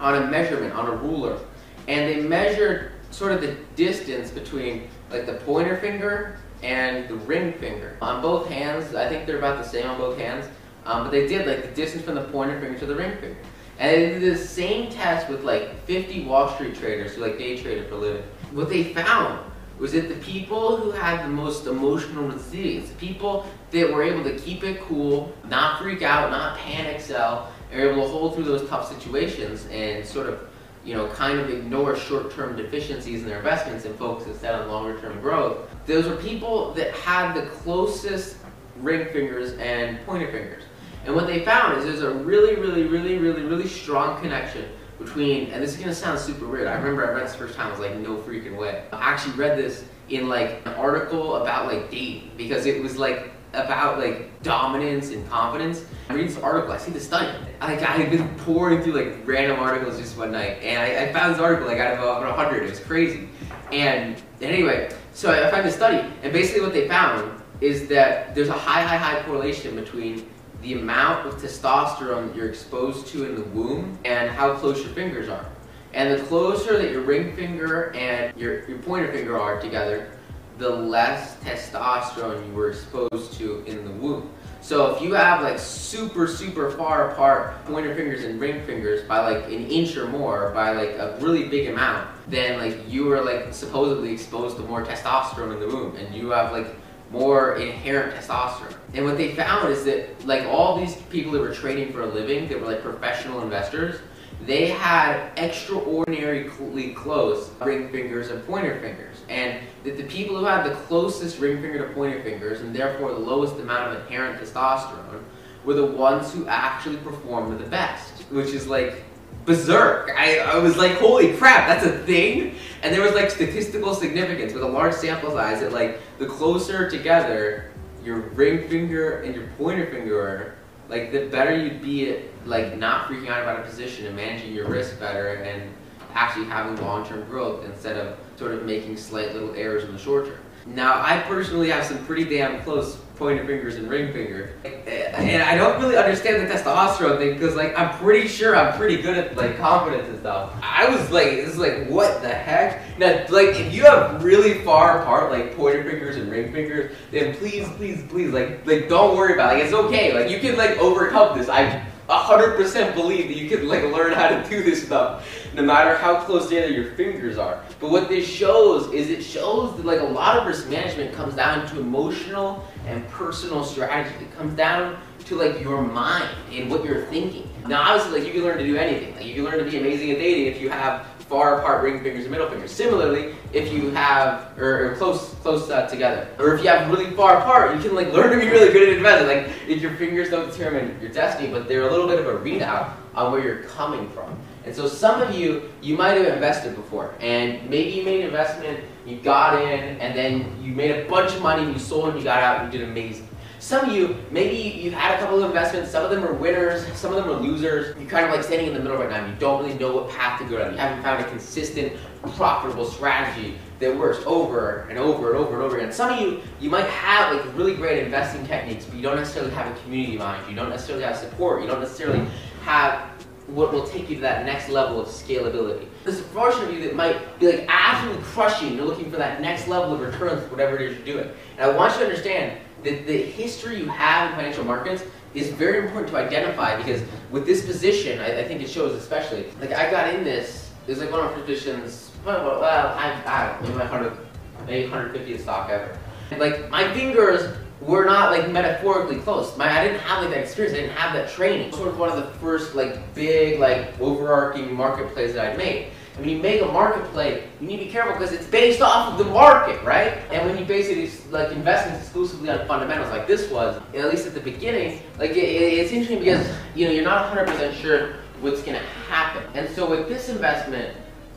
on 0.00 0.22
a 0.22 0.26
measurement, 0.28 0.72
on 0.74 0.86
a 0.86 0.96
ruler. 0.96 1.38
And 1.88 2.08
they 2.08 2.20
measured 2.20 2.92
sort 3.10 3.32
of 3.32 3.40
the 3.40 3.56
distance 3.74 4.30
between 4.30 4.88
like 5.10 5.26
the 5.26 5.34
pointer 5.34 5.76
finger 5.78 6.38
and 6.62 7.08
the 7.08 7.16
ring 7.16 7.52
finger. 7.54 7.96
On 8.00 8.22
both 8.22 8.48
hands, 8.48 8.94
I 8.94 9.08
think 9.08 9.26
they're 9.26 9.38
about 9.38 9.62
the 9.62 9.68
same 9.68 9.88
on 9.88 9.98
both 9.98 10.18
hands, 10.18 10.46
um, 10.84 11.02
but 11.02 11.10
they 11.10 11.26
did 11.26 11.46
like 11.46 11.62
the 11.62 11.74
distance 11.74 12.04
from 12.04 12.14
the 12.14 12.24
pointer 12.24 12.60
finger 12.60 12.78
to 12.78 12.86
the 12.86 12.94
ring 12.94 13.16
finger. 13.18 13.36
And 13.78 13.90
they 13.90 14.06
did 14.18 14.22
the 14.22 14.36
same 14.36 14.90
test 14.90 15.28
with 15.28 15.42
like 15.44 15.84
50 15.84 16.24
Wall 16.24 16.48
Street 16.54 16.76
traders 16.76 17.14
who 17.14 17.22
like 17.22 17.38
day 17.38 17.60
traded 17.60 17.88
for 17.88 17.94
a 17.94 17.98
living. 17.98 18.22
What 18.52 18.68
they 18.68 18.92
found 18.92 19.50
was 19.78 19.92
that 19.92 20.08
the 20.08 20.16
people 20.16 20.76
who 20.76 20.90
had 20.90 21.24
the 21.24 21.28
most 21.28 21.66
emotional 21.66 22.28
resilience, 22.28 22.88
the 22.90 22.96
people 22.96 23.46
that 23.70 23.92
were 23.92 24.02
able 24.02 24.24
to 24.24 24.36
keep 24.36 24.64
it 24.64 24.80
cool, 24.82 25.32
not 25.48 25.80
freak 25.80 26.02
out, 26.02 26.30
not 26.30 26.58
panic 26.58 27.00
sell, 27.00 27.52
are 27.72 27.80
able 27.80 28.02
to 28.02 28.08
hold 28.08 28.34
through 28.34 28.44
those 28.44 28.68
tough 28.68 28.88
situations 28.88 29.66
and 29.70 30.04
sort 30.04 30.28
of, 30.28 30.47
you 30.88 30.94
know, 30.94 31.06
kind 31.08 31.38
of 31.38 31.50
ignore 31.50 31.94
short-term 31.94 32.56
deficiencies 32.56 33.20
in 33.20 33.28
their 33.28 33.36
investments 33.36 33.84
and 33.84 33.94
focus 33.96 34.26
instead 34.26 34.54
on 34.54 34.68
longer-term 34.68 35.20
growth. 35.20 35.68
Those 35.84 36.06
were 36.06 36.16
people 36.16 36.72
that 36.74 36.92
had 36.92 37.34
the 37.34 37.42
closest 37.50 38.36
ring 38.78 39.04
fingers 39.12 39.52
and 39.58 39.98
pointer 40.06 40.32
fingers. 40.32 40.62
And 41.04 41.14
what 41.14 41.26
they 41.26 41.44
found 41.44 41.76
is 41.76 41.84
there's 41.84 42.00
a 42.00 42.10
really, 42.10 42.54
really, 42.54 42.84
really, 42.84 43.18
really, 43.18 43.42
really 43.42 43.68
strong 43.68 44.18
connection 44.22 44.64
between, 44.98 45.50
and 45.50 45.62
this 45.62 45.74
is 45.74 45.80
gonna 45.80 45.94
sound 45.94 46.18
super 46.18 46.46
weird. 46.46 46.66
I 46.66 46.74
remember 46.74 47.06
I 47.06 47.14
read 47.14 47.26
this 47.26 47.34
first 47.34 47.54
time, 47.54 47.68
I 47.68 47.70
was 47.70 47.80
like, 47.80 47.96
no 47.96 48.16
freaking 48.16 48.56
way. 48.56 48.84
I 48.92 49.12
actually 49.12 49.34
read 49.34 49.56
this 49.56 49.84
in 50.08 50.28
like 50.28 50.62
an 50.64 50.74
article 50.74 51.36
about 51.36 51.72
like 51.72 51.90
dating 51.90 52.30
because 52.36 52.66
it 52.66 52.82
was 52.82 52.96
like 52.96 53.30
about 53.52 53.98
like 53.98 54.42
dominance 54.42 55.10
and 55.10 55.28
confidence. 55.28 55.84
I 56.08 56.14
read 56.14 56.28
this 56.28 56.38
article, 56.38 56.72
I 56.72 56.78
see 56.78 56.90
the 56.90 57.00
study. 57.00 57.28
I, 57.60 57.72
I 57.72 57.76
had 57.76 58.10
been 58.10 58.28
pouring 58.38 58.82
through 58.82 58.94
like 58.94 59.26
random 59.26 59.58
articles 59.60 59.98
just 59.98 60.16
one 60.16 60.32
night, 60.32 60.62
and 60.62 60.80
I, 60.80 61.08
I 61.08 61.12
found 61.12 61.34
this 61.34 61.40
article 61.40 61.66
like 61.66 61.78
out 61.78 61.94
of 61.94 62.00
uh, 62.00 62.18
about 62.18 62.36
100. 62.36 62.64
It 62.64 62.70
was 62.70 62.80
crazy. 62.80 63.28
And, 63.72 64.16
and 64.40 64.50
anyway, 64.50 64.90
so 65.12 65.32
I 65.32 65.50
found 65.50 65.66
this 65.66 65.76
study, 65.76 66.08
and 66.22 66.32
basically 66.32 66.62
what 66.62 66.72
they 66.72 66.88
found 66.88 67.42
is 67.60 67.88
that 67.88 68.34
there's 68.34 68.48
a 68.48 68.52
high, 68.52 68.82
high, 68.82 68.96
high 68.96 69.22
correlation 69.24 69.74
between 69.74 70.28
the 70.62 70.74
amount 70.74 71.26
of 71.26 71.34
testosterone 71.34 72.34
you're 72.34 72.48
exposed 72.48 73.06
to 73.08 73.24
in 73.24 73.34
the 73.34 73.44
womb 73.44 73.98
and 74.04 74.30
how 74.30 74.54
close 74.54 74.82
your 74.84 74.92
fingers 74.94 75.28
are. 75.28 75.46
And 75.94 76.12
the 76.12 76.22
closer 76.24 76.76
that 76.78 76.90
your 76.90 77.02
ring 77.02 77.34
finger 77.34 77.94
and 77.94 78.36
your, 78.36 78.68
your 78.68 78.78
pointer 78.78 79.10
finger 79.12 79.38
are 79.38 79.60
together, 79.60 80.10
the 80.58 80.68
less 80.68 81.36
testosterone 81.36 82.46
you 82.46 82.52
were 82.52 82.70
exposed 82.70 83.32
to 83.34 83.64
in 83.66 83.84
the 83.84 83.90
womb. 83.92 84.30
So 84.60 84.94
if 84.94 85.00
you 85.00 85.14
have 85.14 85.42
like 85.42 85.58
super, 85.58 86.26
super 86.26 86.70
far 86.72 87.12
apart 87.12 87.64
pointer 87.64 87.94
fingers 87.94 88.24
and 88.24 88.40
ring 88.40 88.64
fingers 88.66 89.02
by 89.08 89.20
like 89.20 89.44
an 89.46 89.66
inch 89.68 89.96
or 89.96 90.08
more, 90.08 90.50
by 90.50 90.72
like 90.72 90.90
a 90.90 91.16
really 91.20 91.48
big 91.48 91.68
amount, 91.68 92.08
then 92.26 92.58
like 92.58 92.76
you 92.90 93.04
were 93.04 93.22
like 93.22 93.54
supposedly 93.54 94.12
exposed 94.12 94.56
to 94.56 94.62
more 94.64 94.84
testosterone 94.84 95.54
in 95.54 95.60
the 95.60 95.68
womb 95.68 95.96
and 95.96 96.14
you 96.14 96.30
have 96.30 96.52
like 96.52 96.74
more 97.10 97.56
inherent 97.56 98.14
testosterone. 98.14 98.76
And 98.94 99.04
what 99.04 99.16
they 99.16 99.34
found 99.34 99.72
is 99.72 99.84
that 99.84 100.26
like 100.26 100.44
all 100.44 100.78
these 100.78 100.96
people 101.10 101.32
that 101.32 101.40
were 101.40 101.54
trading 101.54 101.92
for 101.92 102.02
a 102.02 102.06
living, 102.06 102.48
that 102.48 102.60
were 102.60 102.66
like 102.66 102.82
professional 102.82 103.42
investors, 103.42 104.00
they 104.46 104.68
had 104.68 105.30
extraordinarily 105.36 106.94
close 106.94 107.50
ring 107.60 107.90
fingers 107.90 108.30
and 108.30 108.44
pointer 108.46 108.80
fingers. 108.80 109.16
And 109.28 109.60
that 109.84 109.96
the 109.96 110.04
people 110.04 110.38
who 110.38 110.44
had 110.44 110.64
the 110.64 110.74
closest 110.74 111.38
ring 111.38 111.60
finger 111.60 111.86
to 111.86 111.92
pointer 111.94 112.22
fingers, 112.22 112.60
and 112.60 112.74
therefore 112.74 113.12
the 113.12 113.18
lowest 113.18 113.56
amount 113.56 113.94
of 113.94 114.02
inherent 114.02 114.40
testosterone, 114.40 115.22
were 115.64 115.74
the 115.74 115.86
ones 115.86 116.32
who 116.32 116.46
actually 116.46 116.96
performed 116.98 117.58
the 117.58 117.66
best. 117.66 118.22
Which 118.30 118.48
is 118.48 118.66
like 118.66 119.02
berserk. 119.48 120.12
I, 120.14 120.38
I 120.40 120.58
was 120.58 120.76
like, 120.76 120.92
holy 120.98 121.32
crap, 121.32 121.66
that's 121.66 121.86
a 121.86 121.98
thing? 122.04 122.54
And 122.82 122.94
there 122.94 123.02
was 123.02 123.14
like 123.14 123.30
statistical 123.30 123.94
significance 123.94 124.52
with 124.52 124.62
a 124.62 124.68
large 124.68 124.92
sample 124.92 125.30
size 125.30 125.60
that 125.60 125.72
like 125.72 126.00
the 126.18 126.26
closer 126.26 126.88
together 126.88 127.72
your 128.04 128.18
ring 128.18 128.68
finger 128.68 129.22
and 129.22 129.34
your 129.34 129.48
pointer 129.58 129.90
finger 129.90 130.20
are, 130.20 130.54
like 130.88 131.12
the 131.12 131.26
better 131.26 131.56
you'd 131.56 131.82
be 131.82 132.10
at 132.10 132.22
like 132.46 132.78
not 132.78 133.08
freaking 133.08 133.28
out 133.28 133.42
about 133.42 133.58
a 133.58 133.62
position 133.62 134.06
and 134.06 134.14
managing 134.14 134.54
your 134.54 134.68
risk 134.68 135.00
better 135.00 135.34
and 135.34 135.74
actually 136.14 136.46
having 136.46 136.76
long-term 136.84 137.28
growth 137.28 137.64
instead 137.64 137.96
of 137.96 138.18
sort 138.36 138.52
of 138.52 138.64
making 138.64 138.96
slight 138.96 139.32
little 139.32 139.54
errors 139.54 139.84
in 139.84 139.92
the 139.92 139.98
short 139.98 140.26
term. 140.26 140.38
Now, 140.66 141.02
I 141.02 141.22
personally 141.22 141.70
have 141.70 141.84
some 141.84 142.04
pretty 142.04 142.24
damn 142.24 142.62
close 142.62 142.98
pointer 143.18 143.44
fingers 143.44 143.76
and 143.76 143.90
ring 143.90 144.12
finger, 144.12 144.52
and 144.64 145.42
I 145.42 145.56
don't 145.56 145.80
really 145.80 145.96
understand 145.96 146.48
the 146.48 146.54
testosterone 146.54 147.18
thing 147.18 147.34
because, 147.34 147.56
like, 147.56 147.76
I'm 147.76 147.96
pretty 147.98 148.28
sure 148.28 148.54
I'm 148.54 148.76
pretty 148.78 149.02
good 149.02 149.18
at 149.18 149.36
like 149.36 149.58
confidence 149.58 150.08
and 150.08 150.18
stuff. 150.20 150.54
I 150.62 150.88
was 150.88 151.10
like, 151.10 151.30
this 151.30 151.48
is 151.48 151.58
like, 151.58 151.88
what 151.88 152.22
the 152.22 152.28
heck? 152.28 152.98
Now, 152.98 153.26
like, 153.28 153.56
if 153.56 153.74
you 153.74 153.82
have 153.84 154.22
really 154.22 154.62
far 154.62 155.02
apart 155.02 155.32
like 155.32 155.56
pointer 155.56 155.82
fingers 155.82 156.16
and 156.16 156.30
ring 156.30 156.52
fingers, 156.52 156.96
then 157.10 157.34
please, 157.34 157.68
please, 157.70 158.04
please, 158.08 158.32
like, 158.32 158.64
like, 158.66 158.88
don't 158.88 159.16
worry 159.16 159.34
about 159.34 159.52
it. 159.52 159.56
Like, 159.56 159.64
it's 159.64 159.74
okay. 159.74 160.14
Like, 160.14 160.30
you 160.30 160.38
can 160.38 160.56
like 160.56 160.78
overcome 160.78 161.36
this. 161.36 161.48
I 161.48 161.84
100% 162.08 162.94
believe 162.94 163.28
that 163.28 163.36
you 163.36 163.50
can 163.50 163.68
like 163.68 163.82
learn 163.84 164.12
how 164.12 164.28
to 164.28 164.48
do 164.48 164.62
this 164.62 164.86
stuff 164.86 165.26
no 165.54 165.62
matter 165.62 165.94
how 165.96 166.20
close 166.20 166.48
together 166.48 166.68
your 166.68 166.92
fingers 166.92 167.36
are. 167.36 167.62
But 167.80 167.90
what 167.90 168.08
this 168.08 168.28
shows 168.28 168.92
is 168.92 169.08
it 169.08 169.22
shows 169.22 169.76
that 169.76 169.86
like 169.86 170.00
a 170.00 170.04
lot 170.04 170.36
of 170.36 170.46
risk 170.46 170.68
management 170.68 171.14
comes 171.14 171.34
down 171.34 171.66
to 171.68 171.80
emotional 171.80 172.66
and 172.86 173.06
personal 173.08 173.64
strategy. 173.64 174.14
It 174.20 174.36
comes 174.36 174.54
down 174.54 175.00
to 175.26 175.36
like 175.36 175.60
your 175.60 175.82
mind 175.82 176.28
and 176.50 176.70
what 176.70 176.84
you're 176.84 177.04
thinking. 177.06 177.48
Now 177.68 177.82
obviously 177.82 178.18
like 178.18 178.26
you 178.26 178.32
can 178.32 178.42
learn 178.42 178.58
to 178.58 178.66
do 178.66 178.76
anything. 178.76 179.14
Like 179.14 179.26
you 179.26 179.34
can 179.34 179.44
learn 179.44 179.58
to 179.58 179.70
be 179.70 179.76
amazing 179.78 180.10
at 180.10 180.18
dating 180.18 180.46
if 180.52 180.60
you 180.60 180.70
have 180.70 181.06
far 181.28 181.60
apart 181.60 181.84
ring 181.84 182.02
fingers 182.02 182.22
and 182.22 182.30
middle 182.30 182.48
fingers. 182.48 182.72
Similarly, 182.72 183.34
if 183.52 183.72
you 183.72 183.90
have 183.90 184.58
or, 184.58 184.86
or 184.86 184.96
close 184.96 185.34
close 185.42 185.70
uh, 185.70 185.86
together, 185.86 186.28
or 186.38 186.54
if 186.54 186.64
you 186.64 186.70
have 186.70 186.90
really 186.90 187.10
far 187.14 187.38
apart, 187.38 187.76
you 187.76 187.82
can 187.82 187.94
like 187.94 188.12
learn 188.12 188.32
to 188.32 188.38
be 188.38 188.50
really 188.50 188.72
good 188.72 188.88
at 188.88 188.96
investing. 188.96 189.28
Like 189.28 189.68
if 189.68 189.80
your 189.80 189.94
fingers 189.96 190.30
don't 190.30 190.50
determine 190.50 190.98
your 191.00 191.10
destiny, 191.10 191.48
but 191.50 191.68
they're 191.68 191.86
a 191.86 191.90
little 191.90 192.08
bit 192.08 192.18
of 192.18 192.26
a 192.26 192.38
readout 192.38 192.94
on 193.14 193.30
where 193.30 193.42
you're 193.42 193.62
coming 193.64 194.08
from. 194.10 194.36
And 194.68 194.76
so 194.76 194.86
some 194.86 195.22
of 195.22 195.34
you, 195.34 195.70
you 195.80 195.96
might 195.96 196.18
have 196.18 196.26
invested 196.26 196.76
before, 196.76 197.14
and 197.20 197.66
maybe 197.70 197.88
you 197.88 198.04
made 198.04 198.20
an 198.20 198.26
investment, 198.26 198.84
you 199.06 199.16
got 199.16 199.62
in, 199.62 199.96
and 199.98 200.14
then 200.14 200.62
you 200.62 200.74
made 200.74 200.90
a 200.90 201.08
bunch 201.08 201.32
of 201.32 201.40
money, 201.40 201.62
and 201.62 201.72
you 201.72 201.78
sold, 201.78 202.10
and 202.10 202.18
you 202.18 202.22
got 202.22 202.42
out, 202.42 202.62
and 202.62 202.70
you 202.70 202.78
did 202.78 202.86
amazing. 202.86 203.26
Some 203.60 203.88
of 203.88 203.96
you, 203.96 204.14
maybe 204.30 204.56
you've 204.78 204.92
had 204.92 205.14
a 205.14 205.18
couple 205.20 205.42
of 205.42 205.48
investments, 205.48 205.90
some 205.90 206.04
of 206.04 206.10
them 206.10 206.22
are 206.22 206.34
winners, 206.34 206.86
some 206.92 207.14
of 207.14 207.16
them 207.16 207.34
are 207.34 207.40
losers. 207.40 207.96
You're 207.98 208.10
kind 208.10 208.26
of 208.26 208.30
like 208.30 208.44
standing 208.44 208.66
in 208.66 208.74
the 208.74 208.80
middle 208.80 208.98
right 208.98 209.08
now, 209.08 209.24
you 209.26 209.34
don't 209.36 209.64
really 209.64 209.78
know 209.78 209.96
what 209.96 210.10
path 210.10 210.38
to 210.42 210.46
go 210.46 210.58
down. 210.58 210.72
You 210.72 210.78
haven't 210.78 211.02
found 211.02 211.24
a 211.24 211.28
consistent, 211.30 211.96
profitable 212.34 212.84
strategy 212.84 213.56
that 213.78 213.96
works 213.96 214.22
over 214.26 214.86
and 214.90 214.98
over 214.98 215.30
and 215.30 215.38
over 215.38 215.54
and 215.54 215.62
over 215.62 215.78
again. 215.78 215.92
Some 215.92 216.12
of 216.12 216.20
you, 216.20 216.42
you 216.60 216.68
might 216.68 216.88
have 216.88 217.34
like 217.34 217.56
really 217.56 217.74
great 217.74 218.04
investing 218.04 218.46
techniques, 218.46 218.84
but 218.84 218.96
you 218.96 219.02
don't 219.02 219.16
necessarily 219.16 219.50
have 219.52 219.74
a 219.74 219.80
community 219.80 220.18
behind 220.18 220.42
you. 220.44 220.50
You 220.50 220.56
don't 220.56 220.68
necessarily 220.68 221.04
have 221.04 221.16
support. 221.16 221.62
You 221.62 221.68
don't 221.68 221.80
necessarily 221.80 222.28
have 222.64 223.07
what 223.48 223.72
will 223.72 223.86
take 223.86 224.08
you 224.10 224.16
to 224.16 224.20
that 224.22 224.44
next 224.44 224.68
level 224.68 225.00
of 225.00 225.08
scalability. 225.08 225.86
There's 226.04 226.20
a 226.20 226.24
portion 226.24 226.64
of 226.64 226.72
you 226.72 226.82
that 226.82 226.94
might 226.94 227.38
be 227.40 227.50
like 227.50 227.66
absolutely 227.68 228.22
crushing. 228.24 228.76
You're 228.76 228.84
looking 228.84 229.10
for 229.10 229.16
that 229.16 229.40
next 229.40 229.68
level 229.68 229.94
of 229.94 230.00
returns, 230.00 230.50
whatever 230.50 230.76
it 230.76 230.82
is 230.82 230.96
you're 230.98 231.16
doing. 231.16 231.30
And 231.56 231.70
I 231.70 231.74
want 231.74 231.94
you 231.94 232.00
to 232.00 232.04
understand 232.06 232.60
that 232.84 233.06
the 233.06 233.22
history 233.22 233.78
you 233.78 233.86
have 233.86 234.30
in 234.30 234.36
financial 234.36 234.64
markets 234.64 235.02
is 235.34 235.48
very 235.48 235.86
important 235.86 236.08
to 236.08 236.16
identify 236.16 236.76
because 236.76 237.02
with 237.30 237.46
this 237.46 237.64
position, 237.64 238.20
I, 238.20 238.40
I 238.40 238.44
think 238.44 238.62
it 238.62 238.68
shows 238.68 238.94
especially. 238.94 239.46
Like 239.60 239.72
I 239.72 239.90
got 239.90 240.14
in 240.14 240.24
this, 240.24 240.70
it 240.86 240.90
was 240.90 241.00
like 241.00 241.10
one 241.10 241.20
of 241.20 241.32
my 241.32 241.40
positions 241.40 242.08
well, 242.24 242.62
I, 242.62 243.22
I 243.26 243.52
don't 243.60 243.62
know, 243.62 243.68
maybe 243.68 243.78
my 243.78 243.90
100, 243.90 244.18
maybe 244.66 244.90
150th 244.90 245.40
stock 245.40 245.70
ever. 245.70 245.98
Like 246.36 246.68
my 246.70 246.92
fingers 246.92 247.56
were 247.80 248.04
not 248.04 248.32
like 248.32 248.50
metaphorically 248.50 249.16
close. 249.16 249.56
My 249.56 249.70
I 249.70 249.84
didn't 249.84 250.00
have 250.00 250.22
like 250.22 250.30
that 250.34 250.40
experience. 250.40 250.76
I 250.76 250.80
didn't 250.80 250.96
have 250.96 251.12
that 251.14 251.30
training. 251.30 251.72
Sort 251.72 251.88
of 251.88 251.98
one 251.98 252.10
of 252.10 252.16
the 252.16 252.30
first 252.38 252.74
like 252.74 253.14
big 253.14 253.60
like 253.60 253.98
overarching 254.00 254.74
marketplace 254.74 255.34
that 255.34 255.52
I'd 255.52 255.58
made. 255.58 255.92
And 256.16 256.26
when 256.26 256.34
you 256.34 256.42
make 256.42 256.60
a 256.62 256.66
marketplace, 256.66 257.44
you 257.60 257.68
need 257.68 257.78
to 257.78 257.84
be 257.84 257.90
careful 257.90 258.12
because 258.12 258.32
it's 258.32 258.46
based 258.46 258.80
off 258.80 259.12
of 259.12 259.18
the 259.24 259.32
market, 259.32 259.80
right? 259.84 260.18
And 260.32 260.44
when 260.48 260.58
you 260.58 260.64
basically 260.64 261.08
like 261.30 261.52
invest 261.52 261.88
exclusively 261.96 262.50
on 262.50 262.66
fundamentals, 262.66 263.10
like 263.10 263.28
this 263.28 263.48
was, 263.50 263.80
at 263.94 264.08
least 264.10 264.26
at 264.26 264.34
the 264.34 264.40
beginning, 264.40 265.00
like 265.18 265.30
it, 265.30 265.36
it's 265.36 265.92
interesting 265.92 266.18
because 266.18 266.44
you 266.74 266.86
know 266.86 266.90
you're 266.90 267.04
not 267.04 267.32
100% 267.32 267.72
sure 267.74 268.14
what's 268.40 268.62
going 268.62 268.78
to 268.78 268.84
happen. 269.08 269.44
And 269.54 269.68
so 269.76 269.88
with 269.88 270.08
this 270.08 270.28
investment, 270.28 270.96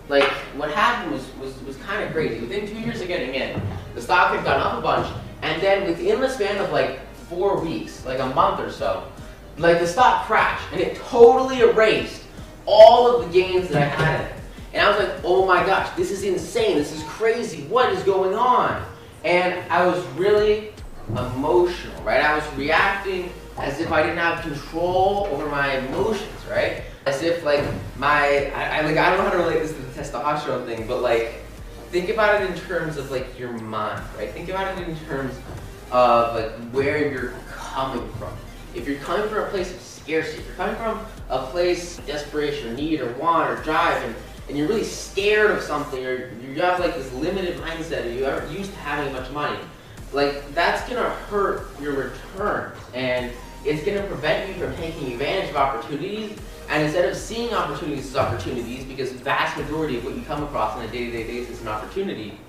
like 0.10 0.24
what 0.58 0.72
happened 0.72 1.12
was 1.14 1.28
was, 1.36 1.62
was 1.64 1.78
kind 1.78 2.04
of 2.04 2.12
crazy. 2.12 2.40
Within 2.40 2.68
two 2.68 2.80
years 2.80 3.02
of 3.02 3.08
getting 3.08 3.36
in, 3.36 3.62
the 3.94 4.02
stock 4.02 4.36
had 4.36 4.44
gone 4.44 4.60
up 4.60 4.80
a 4.80 4.82
bunch, 4.82 5.08
and 5.42 5.62
then 5.62 5.88
within 5.88 6.22
the 6.22 6.30
span 6.30 6.58
of 6.58 6.72
like 6.72 7.00
four 7.30 7.60
weeks, 7.62 8.06
like 8.06 8.20
a 8.20 8.28
month 8.28 8.60
or 8.60 8.72
so, 8.72 9.08
like 9.58 9.80
the 9.80 9.88
stock 9.88 10.26
crashed 10.26 10.72
and 10.72 10.82
it 10.82 10.96
totally 10.98 11.60
erased 11.60 12.24
all 12.66 13.16
of 13.16 13.26
the 13.26 13.34
gains 13.34 13.70
that 13.70 13.82
I 13.82 13.86
had 13.86 14.22
in 14.22 14.28
it. 14.28 14.34
And 14.74 14.86
I 14.86 14.90
was 14.90 15.00
like, 15.00 15.22
oh 15.24 15.46
my 15.46 15.66
gosh, 15.66 15.90
this 15.96 16.12
is 16.12 16.24
insane. 16.24 16.78
This 16.78 16.94
is 16.94 17.04
crazy. 17.04 17.64
What 17.64 17.92
is 17.92 18.04
going 18.04 18.34
on? 18.36 18.86
And 19.24 19.60
I 19.70 19.86
was 19.86 20.04
really 20.10 20.74
emotional, 21.10 22.02
right? 22.04 22.22
I 22.22 22.36
was 22.36 22.46
reacting 22.56 23.32
as 23.58 23.80
if 23.80 23.92
I 23.92 24.02
didn't 24.02 24.18
have 24.18 24.42
control 24.42 25.28
over 25.32 25.48
my 25.48 25.78
emotions, 25.78 26.30
right? 26.50 26.84
As 27.06 27.22
if 27.22 27.44
like 27.44 27.64
my, 27.98 28.52
I, 28.56 28.80
I 28.80 28.82
like 28.82 28.98
I 28.98 29.10
don't 29.10 29.18
know 29.18 29.26
how 29.26 29.32
to 29.32 29.38
relate 29.38 29.62
this 29.62 29.74
to 29.74 29.82
the 29.82 30.02
testosterone 30.02 30.66
thing, 30.66 30.88
but 30.88 31.02
like 31.02 31.36
think 31.92 32.10
about 32.10 32.42
it 32.42 32.50
in 32.50 32.58
terms 32.58 32.96
of 32.98 33.12
like 33.12 33.38
your 33.38 33.52
mind, 33.52 34.02
right? 34.18 34.32
Think 34.32 34.50
about 34.50 34.78
it 34.78 34.88
in 34.88 34.96
terms 35.08 35.36
of 35.92 36.36
like 36.36 36.52
where 36.74 37.12
you're 37.12 37.34
coming 37.50 38.10
from. 38.14 38.34
If 38.74 38.88
you're 38.88 39.00
coming 39.00 39.28
from 39.28 39.44
a 39.44 39.48
place 39.48 39.74
of 39.74 39.82
scarcity, 39.82 40.40
if 40.40 40.48
you're 40.48 40.56
coming 40.56 40.76
from 40.78 41.06
a 41.30 41.46
place 41.48 42.00
of 42.00 42.08
desperation 42.08 42.70
or 42.70 42.74
need 42.74 43.02
or 43.02 43.12
want 43.14 43.50
or 43.50 43.62
drive 43.64 44.02
and, 44.04 44.16
and 44.48 44.58
you're 44.58 44.70
really 44.70 44.86
scared 44.86 45.52
of 45.52 45.62
something 45.62 46.06
or 46.06 46.32
you 46.42 46.62
have 46.62 46.80
like 46.80 46.96
this 46.96 47.12
limited 47.14 47.58
mindset 47.58 48.06
or 48.06 48.10
you 48.10 48.26
aren't 48.26 48.50
used 48.50 48.72
to 48.72 48.80
having 48.80 49.12
much 49.12 49.30
money, 49.32 49.60
like 50.14 50.54
that's 50.56 50.88
gonna 50.90 51.10
hurt 51.10 51.68
your 51.82 51.94
returns 51.94 52.78
and 52.94 53.32
it's 53.66 53.84
gonna 53.84 54.04
prevent 54.08 54.48
you 54.48 54.66
from 54.66 54.74
taking 54.78 55.12
advantage 55.12 55.50
of 55.50 55.58
opportunities 55.58 56.40
and 56.72 56.84
instead 56.84 57.04
of 57.04 57.18
seeing 57.18 57.54
opportunities 57.54 58.08
as 58.08 58.16
opportunities, 58.16 58.86
because 58.86 59.12
the 59.12 59.18
vast 59.20 59.58
majority 59.58 59.98
of 59.98 60.06
what 60.06 60.16
you 60.16 60.22
come 60.22 60.42
across 60.42 60.78
on 60.78 60.86
a 60.86 60.88
day-to-day 60.88 61.26
basis 61.26 61.58
is 61.58 61.62
an 61.62 61.68
opportunity, 61.68 62.40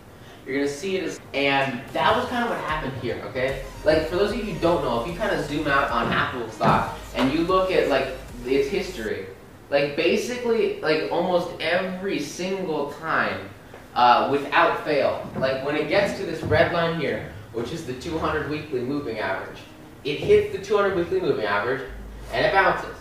you're 0.46 0.54
gonna 0.54 0.68
see 0.68 0.96
it 0.96 1.02
as, 1.02 1.20
and 1.34 1.80
that 1.92 2.16
was 2.16 2.24
kind 2.26 2.44
of 2.44 2.50
what 2.50 2.60
happened 2.60 2.92
here, 3.02 3.20
okay? 3.26 3.64
Like, 3.84 4.06
for 4.06 4.14
those 4.14 4.30
of 4.30 4.36
you 4.36 4.44
who 4.44 4.60
don't 4.60 4.84
know, 4.84 5.02
if 5.02 5.08
you 5.08 5.18
kind 5.18 5.34
of 5.34 5.44
zoom 5.46 5.66
out 5.66 5.90
on 5.90 6.12
Apple 6.12 6.48
stock, 6.50 6.96
and 7.16 7.32
you 7.32 7.40
look 7.40 7.72
at, 7.72 7.88
like, 7.88 8.06
its 8.46 8.68
history, 8.68 9.26
like, 9.70 9.96
basically, 9.96 10.80
like, 10.80 11.10
almost 11.10 11.50
every 11.60 12.20
single 12.20 12.92
time, 12.92 13.48
uh, 13.96 14.28
without 14.30 14.84
fail, 14.84 15.28
like, 15.36 15.66
when 15.66 15.74
it 15.74 15.88
gets 15.88 16.16
to 16.20 16.24
this 16.24 16.42
red 16.44 16.72
line 16.72 17.00
here, 17.00 17.32
which 17.54 17.72
is 17.72 17.86
the 17.86 17.94
200 17.94 18.48
weekly 18.48 18.82
moving 18.82 19.18
average, 19.18 19.58
it 20.04 20.18
hits 20.18 20.56
the 20.56 20.64
200 20.64 20.94
weekly 20.94 21.20
moving 21.20 21.44
average, 21.44 21.82
and 22.32 22.46
it 22.46 22.52
bounces. 22.52 22.91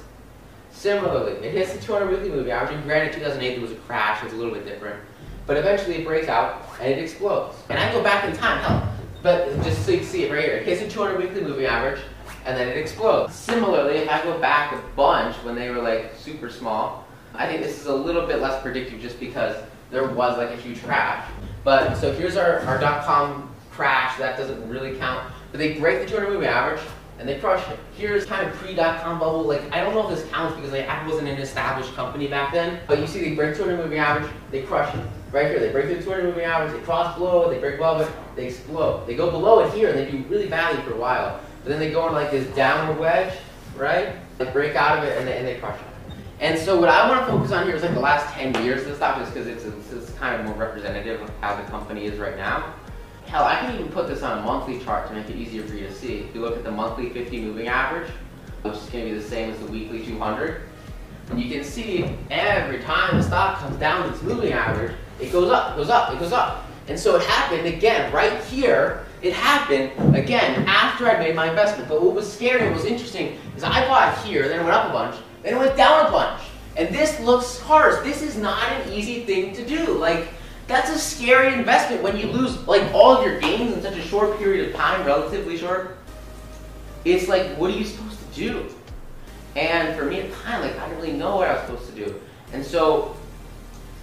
Similarly, 0.72 1.34
it 1.46 1.54
hits 1.54 1.74
the 1.74 1.82
200 1.82 2.10
weekly 2.10 2.30
moving 2.30 2.51
average, 2.51 2.82
granted 2.84 3.13
2008 3.13 3.51
there 3.54 3.62
was 3.62 3.72
a 3.72 3.75
crash, 3.75 4.24
it's 4.24 4.34
a 4.34 4.36
little 4.36 4.54
bit 4.54 4.66
different, 4.66 5.00
but 5.46 5.58
eventually 5.58 5.98
it 5.98 6.06
breaks 6.06 6.28
out 6.28 6.63
and 6.80 6.92
it 6.92 7.00
explodes. 7.00 7.58
And 7.70 7.78
I 7.78 7.92
go 7.92 8.01
back 8.01 8.25
in 8.25 8.36
time, 8.36 8.60
hell, 8.63 8.94
but 9.22 9.62
just 9.63 9.86
so 9.86 9.92
you 9.92 10.00
can 10.00 10.08
see 10.08 10.24
it 10.24 10.32
right 10.32 10.44
here, 10.44 10.54
it 10.56 10.66
hits 10.66 10.82
the 10.82 10.90
200 10.90 11.20
weekly 11.20 11.42
moving 11.42 11.66
average, 11.66 12.01
and 12.46 12.58
then 12.58 12.68
it 12.68 12.78
explodes. 12.78 13.36
Similarly, 13.36 13.98
if 13.98 14.10
I 14.10 14.24
go 14.24 14.40
back 14.40 14.74
a 14.74 14.82
bunch 14.96 15.36
when 15.44 15.56
they 15.56 15.70
were 15.70 15.82
like 15.82 16.13
super 16.18 16.50
small, 16.50 17.06
I 17.34 17.48
think 17.48 17.62
this 17.62 17.80
is 17.80 17.86
a 17.86 17.96
little 17.96 18.25
bit 18.25 18.40
less 18.40 18.62
predictive 18.62 19.00
just 19.00 19.20
because 19.20 19.56
there 19.92 20.08
was 20.08 20.38
like 20.38 20.50
a 20.50 20.56
huge 20.56 20.82
crash. 20.84 21.30
But 21.63 21.96
so 21.96 22.12
here's 22.12 22.38
our, 22.38 22.60
our 22.62 22.80
dot-com 22.80 23.54
crash, 23.72 24.18
that 24.18 24.38
doesn't 24.38 24.68
really 24.68 24.98
count. 24.98 25.32
But 25.51 25.60
they 25.60 25.80
break 25.80 26.01
the 26.01 26.08
200 26.08 26.32
moving 26.32 26.48
average, 26.48 26.82
and 27.22 27.30
they 27.30 27.40
crush 27.40 27.66
it. 27.70 27.80
Here's 27.96 28.25
kind 28.25 28.50
of 28.50 28.54
pre-dot-com 28.56 29.20
bubble. 29.20 29.44
Like 29.44 29.62
I 29.72 29.82
don't 29.82 29.94
know 29.94 30.10
if 30.10 30.18
this 30.18 30.28
counts 30.32 30.56
because 30.56 30.72
like, 30.72 30.90
Apple 30.90 31.12
wasn't 31.12 31.30
an 31.30 31.38
established 31.38 31.94
company 31.94 32.28
back 32.28 32.51
then. 32.51 32.80
But 32.88 33.00
you 33.00 33.06
see, 33.06 33.22
they 33.22 33.36
break 33.36 33.56
200 33.56 33.78
moving 33.78 34.00
average, 34.00 34.30
they 34.50 34.63
crush 34.63 34.94
it. 34.96 35.06
Right 35.32 35.48
here, 35.48 35.60
they 35.60 35.72
break 35.72 35.86
through 35.86 35.98
the 35.98 36.04
200 36.04 36.24
moving 36.25 36.44
average, 36.44 36.74
they 36.74 36.84
cross 36.84 37.16
below 37.18 37.48
it, 37.48 37.54
they 37.54 37.60
break 37.60 37.75
above 37.75 38.01
it, 38.01 38.12
they 38.36 38.48
explode. 38.48 39.06
They 39.06 39.16
go 39.16 39.30
below 39.30 39.60
it 39.60 39.72
here, 39.72 39.90
and 39.90 39.98
they 39.98 40.10
do 40.10 40.18
really 40.28 40.48
badly 40.48 40.82
for 40.84 40.94
a 40.94 40.98
while. 40.98 41.40
But 41.63 41.70
then 41.70 41.80
they 41.80 41.92
go 41.92 42.08
into 42.08 42.16
like 42.16 42.32
this 42.32 42.54
downward 42.56 43.00
wedge, 43.00 43.34
right? 43.78 44.16
They 44.40 44.46
break 44.51 44.75
out 44.75 44.98
of 44.98 45.04
it, 45.04 45.18
and 45.20 45.28
they, 45.28 45.38
and 45.38 45.48
they 45.48 45.60
crush 45.60 45.80
it. 45.80 45.88
And 46.40 46.58
so 46.58 46.80
what 46.80 46.90
I 46.90 47.08
want 47.08 47.25
to 47.25 47.32
focus 47.32 47.51
on 47.51 47.68
here 47.68 47.75
is 47.75 47.84
like 47.84 47.94
the 47.94 48.00
last 48.00 48.34
10 48.34 48.66
years 48.66 48.86
of 48.88 48.96
stock, 48.96 49.20
just 49.20 49.32
because 49.32 49.46
it's, 49.46 49.63
it's 49.63 50.12
kind 50.13 50.42
of 50.42 50.48
more 50.48 50.56
representative 50.56 51.22
of 51.22 51.30
how 51.40 51.56
the 51.56 51.63
company 51.70 52.06
is 52.06 52.18
right 52.18 52.36
now. 52.36 52.74
Hell, 53.32 53.46
I 53.46 53.56
can 53.62 53.76
even 53.76 53.88
put 53.94 54.10
this 54.10 54.24
on 54.24 54.40
a 54.40 54.42
monthly 54.42 54.78
chart 54.82 55.08
to 55.08 55.14
make 55.14 55.30
it 55.30 55.38
easier 55.38 55.64
for 55.64 55.74
you 55.74 55.88
to 55.88 55.94
see. 55.94 56.16
If 56.16 56.36
you 56.36 56.42
look 56.42 56.58
at 56.58 56.66
the 56.66 56.72
monthly 56.72 57.12
50 57.12 57.40
moving 57.40 57.70
average, 57.70 58.12
which 58.62 58.74
is 58.74 58.90
going 58.90 59.06
to 59.06 59.12
be 59.12 59.18
the 59.18 59.24
same 59.24 59.52
as 59.52 59.58
the 59.60 59.68
weekly 59.68 60.06
200, 60.06 60.64
and 61.30 61.42
you 61.42 61.50
can 61.50 61.64
see 61.64 62.14
every 62.30 62.80
time 62.80 63.16
the 63.16 63.24
stock 63.24 63.60
comes 63.60 63.78
down 63.78 64.10
its 64.10 64.22
moving 64.22 64.52
average, 64.52 64.92
it 65.22 65.32
goes 65.32 65.50
up, 65.50 65.72
it 65.72 65.78
goes 65.78 65.90
up, 65.90 66.14
it 66.14 66.20
goes 66.20 66.34
up. 66.34 66.66
And 66.90 67.00
so 67.00 67.16
it 67.16 67.22
happened 67.22 67.66
again 67.68 68.12
right 68.12 68.44
here. 68.44 69.06
It 69.22 69.32
happened 69.32 70.14
again 70.14 70.66
after 70.68 71.10
I 71.10 71.18
made 71.18 71.34
my 71.34 71.50
investment. 71.52 71.88
But 71.88 72.04
what 72.04 72.14
was 72.14 72.30
scary, 72.30 72.66
what 72.66 72.74
was 72.74 72.84
interesting, 72.86 73.40
is 73.56 73.64
I 73.64 73.88
bought 73.88 74.26
here, 74.26 74.50
then 74.50 74.60
it 74.60 74.64
went 74.64 74.76
up 74.76 74.90
a 74.90 74.92
bunch, 74.92 75.16
then 75.42 75.54
it 75.54 75.58
went 75.58 75.78
down 75.78 76.06
a 76.06 76.12
bunch. 76.12 76.42
And 76.76 76.94
this 76.94 77.18
looks 77.22 77.60
harsh. 77.60 78.04
This 78.04 78.22
is 78.22 78.36
not 78.36 78.62
an 78.74 78.92
easy 78.92 79.24
thing 79.24 79.54
to 79.56 79.66
do. 79.66 79.94
Like, 79.94 80.28
that's 80.68 80.89
a 80.89 80.98
scary 80.98 81.53
investment 81.53 82.01
when 82.01 82.18
you 82.18 82.27
lose 82.27 82.65
like 82.68 82.94
all 82.94 83.24
your 83.25 83.39
gains 83.39 83.74
in 83.74 83.82
such 83.82 83.98
a 83.98 84.01
short 84.01 84.38
period 84.38 84.70
of 84.70 84.75
time, 84.75 85.06
relatively 85.06 85.58
short. 85.58 85.98
It's 87.03 87.27
like, 87.27 87.58
what 87.58 87.72
are 87.72 87.77
you 87.77 87.84
supposed 87.84 88.20
to 88.20 88.39
do? 88.39 88.65
And 89.56 89.98
for 89.98 90.06
me, 90.06 90.22
at 90.22 90.32
time, 90.34 90.62
like 90.62 90.77
I 90.77 90.88
didn't 90.88 91.01
really 91.01 91.18
know 91.18 91.38
what 91.38 91.48
I 91.48 91.53
was 91.53 91.62
supposed 91.63 91.89
to 91.89 92.06
do. 92.06 92.22
And 92.53 92.65
so 92.65 93.15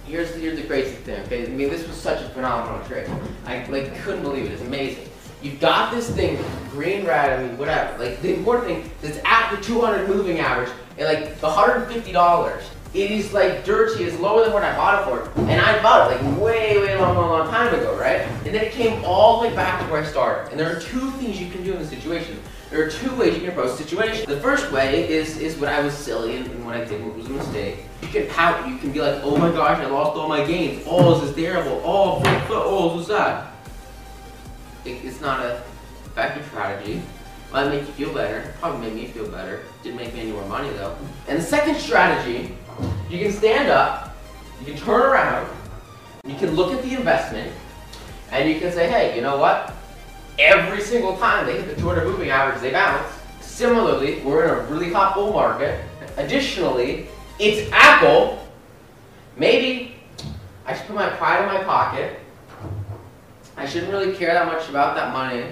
here's 0.05 0.31
the, 0.33 0.39
here's 0.39 0.59
the 0.59 0.67
crazy 0.67 0.95
thing. 0.95 1.21
Okay, 1.25 1.45
I 1.45 1.49
mean 1.49 1.69
this 1.69 1.87
was 1.87 1.97
such 1.97 2.21
a 2.21 2.29
phenomenal 2.29 2.85
trade. 2.87 3.09
I 3.45 3.65
like 3.65 3.95
couldn't 4.01 4.23
believe 4.23 4.45
it. 4.45 4.51
It's 4.51 4.61
amazing. 4.61 5.05
You've 5.41 5.59
got 5.59 5.93
this 5.93 6.09
thing, 6.09 6.37
green, 6.71 7.05
red, 7.05 7.39
I 7.39 7.43
mean 7.43 7.57
whatever. 7.57 7.97
Like 7.97 8.21
the 8.21 8.35
important 8.35 8.67
thing 8.67 8.91
is 9.01 9.17
it's 9.17 9.25
at 9.25 9.55
the 9.55 9.61
200 9.63 10.07
moving 10.07 10.39
average, 10.39 10.69
and 10.97 11.07
like 11.07 11.39
the 11.39 11.47
150 11.47 12.11
dollars 12.11 12.63
it 12.93 13.11
is 13.11 13.33
like 13.33 13.63
dirty, 13.65 14.03
it's 14.03 14.19
lower 14.19 14.43
than 14.43 14.53
what 14.53 14.63
I 14.63 14.75
bought 14.75 15.01
it 15.01 15.05
for. 15.05 15.41
And 15.41 15.61
I 15.61 15.81
bought 15.81 16.11
it 16.11 16.21
like 16.21 16.39
way, 16.39 16.79
way 16.79 16.97
long, 16.97 17.15
long, 17.15 17.29
long 17.29 17.49
time 17.49 17.73
ago, 17.73 17.95
right? 17.95 18.21
And 18.45 18.55
then 18.55 18.63
it 18.63 18.71
came 18.71 19.03
all 19.05 19.39
the 19.39 19.47
way 19.47 19.55
back 19.55 19.81
to 19.81 19.91
where 19.91 20.01
I 20.01 20.05
started. 20.05 20.51
And 20.51 20.59
there 20.59 20.75
are 20.75 20.79
two 20.79 21.11
things 21.11 21.39
you 21.39 21.51
can 21.51 21.63
do 21.63 21.73
in 21.73 21.79
this 21.79 21.89
situation. 21.89 22.39
There 22.71 22.83
are 22.83 22.89
two 22.89 23.15
ways 23.15 23.35
you 23.35 23.41
can 23.41 23.49
approach 23.49 23.77
the 23.77 23.83
situation. 23.83 24.29
The 24.29 24.39
first 24.41 24.71
way 24.71 25.07
is, 25.07 25.37
is 25.37 25.55
what 25.57 25.69
I 25.69 25.81
was 25.81 25.93
silly 25.93 26.37
and, 26.37 26.47
and 26.47 26.65
what 26.65 26.75
I 26.75 26.85
did 26.85 27.03
what 27.03 27.15
was 27.15 27.27
a 27.27 27.29
mistake. 27.29 27.85
You 28.01 28.07
can 28.07 28.27
pout, 28.27 28.67
you 28.67 28.77
can 28.77 28.91
be 28.91 29.01
like, 29.01 29.21
oh 29.23 29.37
my 29.37 29.51
gosh, 29.51 29.79
I 29.79 29.85
lost 29.87 30.17
all 30.17 30.27
my 30.27 30.43
gains. 30.45 30.83
Oh, 30.87 31.19
this 31.19 31.29
is 31.29 31.35
terrible. 31.35 31.81
Oh, 31.83 32.21
oh, 32.49 32.99
is 32.99 33.07
sad. 33.07 33.47
It, 34.85 35.03
it's 35.03 35.21
not 35.21 35.45
a 35.45 35.61
effective 36.05 36.45
strategy. 36.47 37.01
Might 37.51 37.69
make 37.69 37.81
you 37.81 37.93
feel 37.93 38.13
better. 38.13 38.53
Probably 38.59 38.87
made 38.87 38.95
me 38.95 39.07
feel 39.07 39.27
better. 39.27 39.63
Didn't 39.83 39.97
make 39.97 40.13
me 40.13 40.21
any 40.21 40.31
more 40.31 40.45
money 40.45 40.69
though. 40.71 40.95
And 41.27 41.39
the 41.39 41.43
second 41.43 41.75
strategy 41.75 42.55
you 43.09 43.19
can 43.19 43.31
stand 43.31 43.69
up, 43.69 44.15
you 44.59 44.65
can 44.67 44.77
turn 44.77 45.01
around, 45.01 45.49
you 46.25 46.35
can 46.35 46.51
look 46.51 46.73
at 46.73 46.83
the 46.83 46.95
investment, 46.95 47.51
and 48.31 48.49
you 48.49 48.59
can 48.59 48.71
say, 48.71 48.89
hey, 48.89 49.15
you 49.15 49.21
know 49.21 49.37
what? 49.37 49.73
Every 50.37 50.81
single 50.81 51.17
time 51.17 51.45
they 51.45 51.61
hit 51.61 51.75
the 51.75 51.81
200 51.81 52.05
moving 52.05 52.29
average, 52.29 52.61
they 52.61 52.71
bounce. 52.71 53.11
Similarly, 53.41 54.21
we're 54.21 54.45
in 54.45 54.49
a 54.51 54.61
really 54.71 54.91
hot 54.91 55.15
bull 55.15 55.33
market. 55.33 55.83
Additionally, 56.17 57.07
it's 57.39 57.69
Apple. 57.71 58.47
Maybe 59.35 59.95
I 60.65 60.75
should 60.75 60.85
put 60.85 60.95
my 60.95 61.09
pride 61.09 61.41
in 61.41 61.47
my 61.47 61.63
pocket. 61.63 62.19
I 63.57 63.65
shouldn't 63.65 63.91
really 63.91 64.15
care 64.15 64.33
that 64.33 64.45
much 64.45 64.69
about 64.69 64.95
that 64.95 65.11
money. 65.11 65.45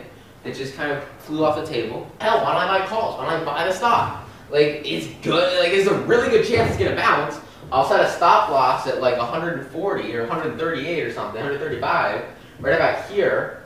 It 0.46 0.54
just 0.54 0.76
kind 0.76 0.92
of 0.92 1.04
flew 1.20 1.44
off 1.44 1.58
the 1.58 1.66
table. 1.66 2.10
Hell, 2.22 2.44
why 2.44 2.54
don't 2.54 2.62
I 2.62 2.80
buy 2.80 2.86
calls? 2.86 3.18
Why 3.18 3.30
don't 3.30 3.42
I 3.42 3.44
buy 3.44 3.66
the 3.66 3.74
stock? 3.74 4.26
Like, 4.50 4.82
it's 4.86 5.08
good. 5.22 5.60
Like, 5.60 5.72
there's 5.72 5.88
a 5.88 6.00
really 6.06 6.30
good 6.30 6.48
chance 6.48 6.70
it's 6.70 6.80
going 6.80 6.92
to 6.92 6.96
bounce. 6.96 7.40
I'll 7.72 7.88
set 7.88 8.00
a 8.00 8.10
stop 8.10 8.50
loss 8.50 8.88
at 8.88 9.02
like 9.02 9.18
140 9.18 10.16
or 10.16 10.22
138 10.22 11.04
or 11.04 11.14
something, 11.14 11.42
135, 11.42 12.24
right 12.60 12.76
about 12.76 13.10
here. 13.10 13.64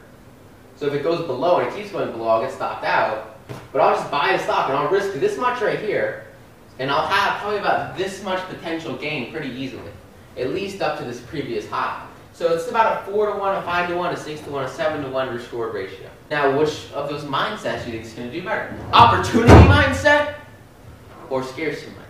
So 0.75 0.87
if 0.87 0.93
it 0.93 1.03
goes 1.03 1.25
below 1.27 1.59
and 1.59 1.67
it 1.67 1.75
keeps 1.75 1.91
going 1.91 2.11
below, 2.11 2.27
I'll 2.27 2.41
get 2.41 2.51
stopped 2.51 2.83
out. 2.83 3.37
But 3.71 3.81
I'll 3.81 3.95
just 3.95 4.09
buy 4.09 4.31
the 4.31 4.39
stock 4.39 4.69
and 4.69 4.77
I'll 4.77 4.89
risk 4.89 5.13
this 5.13 5.37
much 5.37 5.61
right 5.61 5.79
here, 5.79 6.25
and 6.79 6.89
I'll 6.89 7.05
have 7.05 7.39
probably 7.41 7.59
about 7.59 7.97
this 7.97 8.23
much 8.23 8.39
potential 8.49 8.95
gain 8.95 9.31
pretty 9.31 9.49
easily. 9.49 9.91
at 10.37 10.49
least 10.49 10.81
up 10.81 10.97
to 10.99 11.03
this 11.03 11.19
previous 11.21 11.67
high. 11.69 12.07
So 12.33 12.53
it's 12.53 12.69
about 12.69 13.07
a 13.07 13.11
4 13.11 13.33
to 13.33 13.39
1, 13.39 13.55
a 13.55 13.61
5 13.61 13.89
to 13.89 13.95
1, 13.95 14.13
a 14.13 14.17
6 14.17 14.41
to 14.41 14.49
1, 14.49 14.63
a 14.63 14.69
7 14.69 15.03
to 15.03 15.09
1 15.09 15.33
risk 15.33 15.51
reward 15.51 15.73
ratio. 15.73 16.09
Now, 16.29 16.57
which 16.57 16.91
of 16.93 17.09
those 17.09 17.23
mindsets 17.23 17.85
do 17.85 17.91
you 17.91 17.97
think 17.97 18.05
is 18.05 18.13
going 18.13 18.31
to 18.31 18.39
do 18.39 18.43
better? 18.43 18.73
Opportunity 18.93 19.51
mindset 19.67 20.35
or 21.29 21.43
scarcity 21.43 21.91
mindset? 21.91 22.00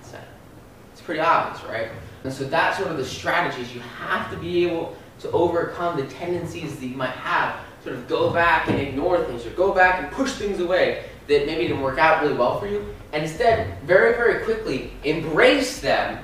Pretty 1.11 1.25
obvious, 1.25 1.61
right? 1.65 1.89
And 2.23 2.31
so 2.31 2.45
that's 2.45 2.77
sort 2.77 2.89
of 2.89 2.95
the 2.95 3.03
strategies. 3.03 3.75
You 3.75 3.81
have 3.81 4.31
to 4.31 4.37
be 4.37 4.65
able 4.65 4.95
to 5.19 5.29
overcome 5.31 5.97
the 5.97 6.05
tendencies 6.07 6.79
that 6.79 6.85
you 6.85 6.95
might 6.95 7.09
have, 7.09 7.59
sort 7.83 7.97
of 7.97 8.07
go 8.07 8.31
back 8.31 8.69
and 8.69 8.79
ignore 8.79 9.21
things 9.25 9.45
or 9.45 9.49
go 9.49 9.73
back 9.73 10.01
and 10.01 10.09
push 10.13 10.31
things 10.35 10.61
away 10.61 11.03
that 11.27 11.45
maybe 11.47 11.67
didn't 11.67 11.81
work 11.81 11.97
out 11.97 12.23
really 12.23 12.35
well 12.35 12.57
for 12.61 12.67
you, 12.67 12.95
and 13.11 13.23
instead, 13.23 13.77
very, 13.83 14.15
very 14.15 14.45
quickly 14.45 14.93
embrace 15.03 15.81
them 15.81 16.23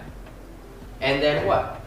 and 1.01 1.21
then 1.21 1.45
what? 1.45 1.81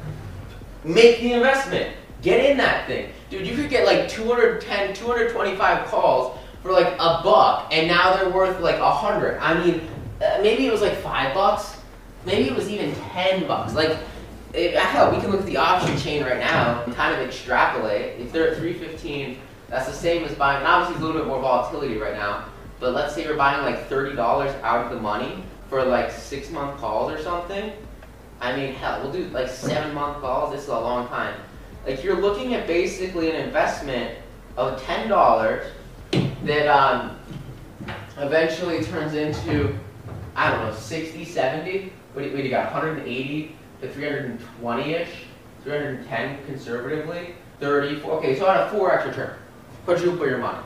Make 0.85 1.21
the 1.21 1.33
investment. 1.33 1.97
Get 2.21 2.51
in 2.51 2.59
that 2.59 2.87
thing. 2.87 3.13
Dude, 3.31 3.47
you 3.47 3.57
could 3.57 3.71
get 3.71 3.87
like 3.87 4.11
210, 4.11 4.93
225 4.93 5.87
calls 5.87 6.39
for 6.63 6.71
like 6.71 6.93
a 6.99 7.23
buck, 7.25 7.69
and 7.73 7.89
now 7.89 8.15
they're 8.15 8.29
worth 8.29 8.61
like 8.61 8.77
a 8.77 8.93
hundred. 8.93 9.39
I 9.39 9.65
mean, 9.65 9.89
uh, 10.21 10.39
maybe 10.43 10.67
it 10.67 10.71
was 10.71 10.83
like 10.83 10.99
five 10.99 11.33
bucks. 11.33 11.80
Maybe 12.25 12.49
it 12.49 12.55
was 12.55 12.69
even 12.69 12.95
10 12.95 13.47
bucks. 13.47 13.75
Like, 13.75 13.97
it, 14.53 14.75
hell, 14.75 15.15
we 15.15 15.21
can 15.21 15.31
look 15.31 15.41
at 15.41 15.47
the 15.47 15.57
option 15.57 15.97
chain 15.99 16.23
right 16.23 16.39
now 16.39 16.83
and 16.83 16.95
kind 16.95 17.15
of 17.15 17.27
extrapolate. 17.27 18.21
If 18.21 18.33
they're 18.33 18.49
at 18.51 18.59
315, 18.59 19.39
that's 19.69 19.87
the 19.87 19.95
same 19.95 20.25
as 20.25 20.35
buying, 20.35 20.59
and 20.59 20.67
obviously 20.67 21.03
a 21.03 21.07
little 21.07 21.21
bit 21.21 21.29
more 21.29 21.41
volatility 21.41 21.97
right 21.97 22.15
now, 22.15 22.47
but 22.81 22.93
let's 22.93 23.15
say 23.15 23.25
you're 23.25 23.37
buying 23.37 23.63
like 23.63 23.89
$30 23.89 24.19
out 24.63 24.85
of 24.85 24.91
the 24.91 25.01
money 25.01 25.45
for 25.69 25.85
like 25.85 26.11
six 26.11 26.51
month 26.51 26.79
calls 26.81 27.13
or 27.13 27.23
something. 27.23 27.73
I 28.41 28.57
mean, 28.57 28.75
hell, 28.75 29.01
we'll 29.03 29.13
do 29.13 29.29
like 29.29 29.49
seven 29.49 29.95
month 29.95 30.21
calls. 30.21 30.53
This 30.53 30.63
is 30.63 30.69
a 30.69 30.79
long 30.79 31.07
time. 31.09 31.35
Like 31.87 32.03
you're 32.03 32.21
looking 32.21 32.55
at 32.55 32.67
basically 32.67 33.31
an 33.31 33.37
investment 33.37 34.19
of 34.57 34.83
ten 34.83 35.09
dollars 35.09 35.67
that 36.45 36.67
um, 36.67 37.17
eventually 38.19 38.83
turns 38.83 39.15
into 39.15 39.79
I 40.35 40.51
don't 40.51 40.65
know 40.65 40.75
60, 40.75 41.25
70. 41.25 41.93
What 42.13 42.23
do 42.23 42.29
you, 42.29 42.51
got? 42.51 42.73
180 42.73 43.57
to 43.83 43.89
320 43.89 44.93
ish, 44.93 45.09
310 45.63 46.45
conservatively, 46.47 47.35
30. 47.61 48.03
Okay, 48.03 48.39
so 48.39 48.49
on 48.49 48.57
a 48.57 48.71
4x 48.71 49.07
return, 49.07 49.37
quadruple 49.85 50.27
your 50.27 50.39
money. 50.39 50.59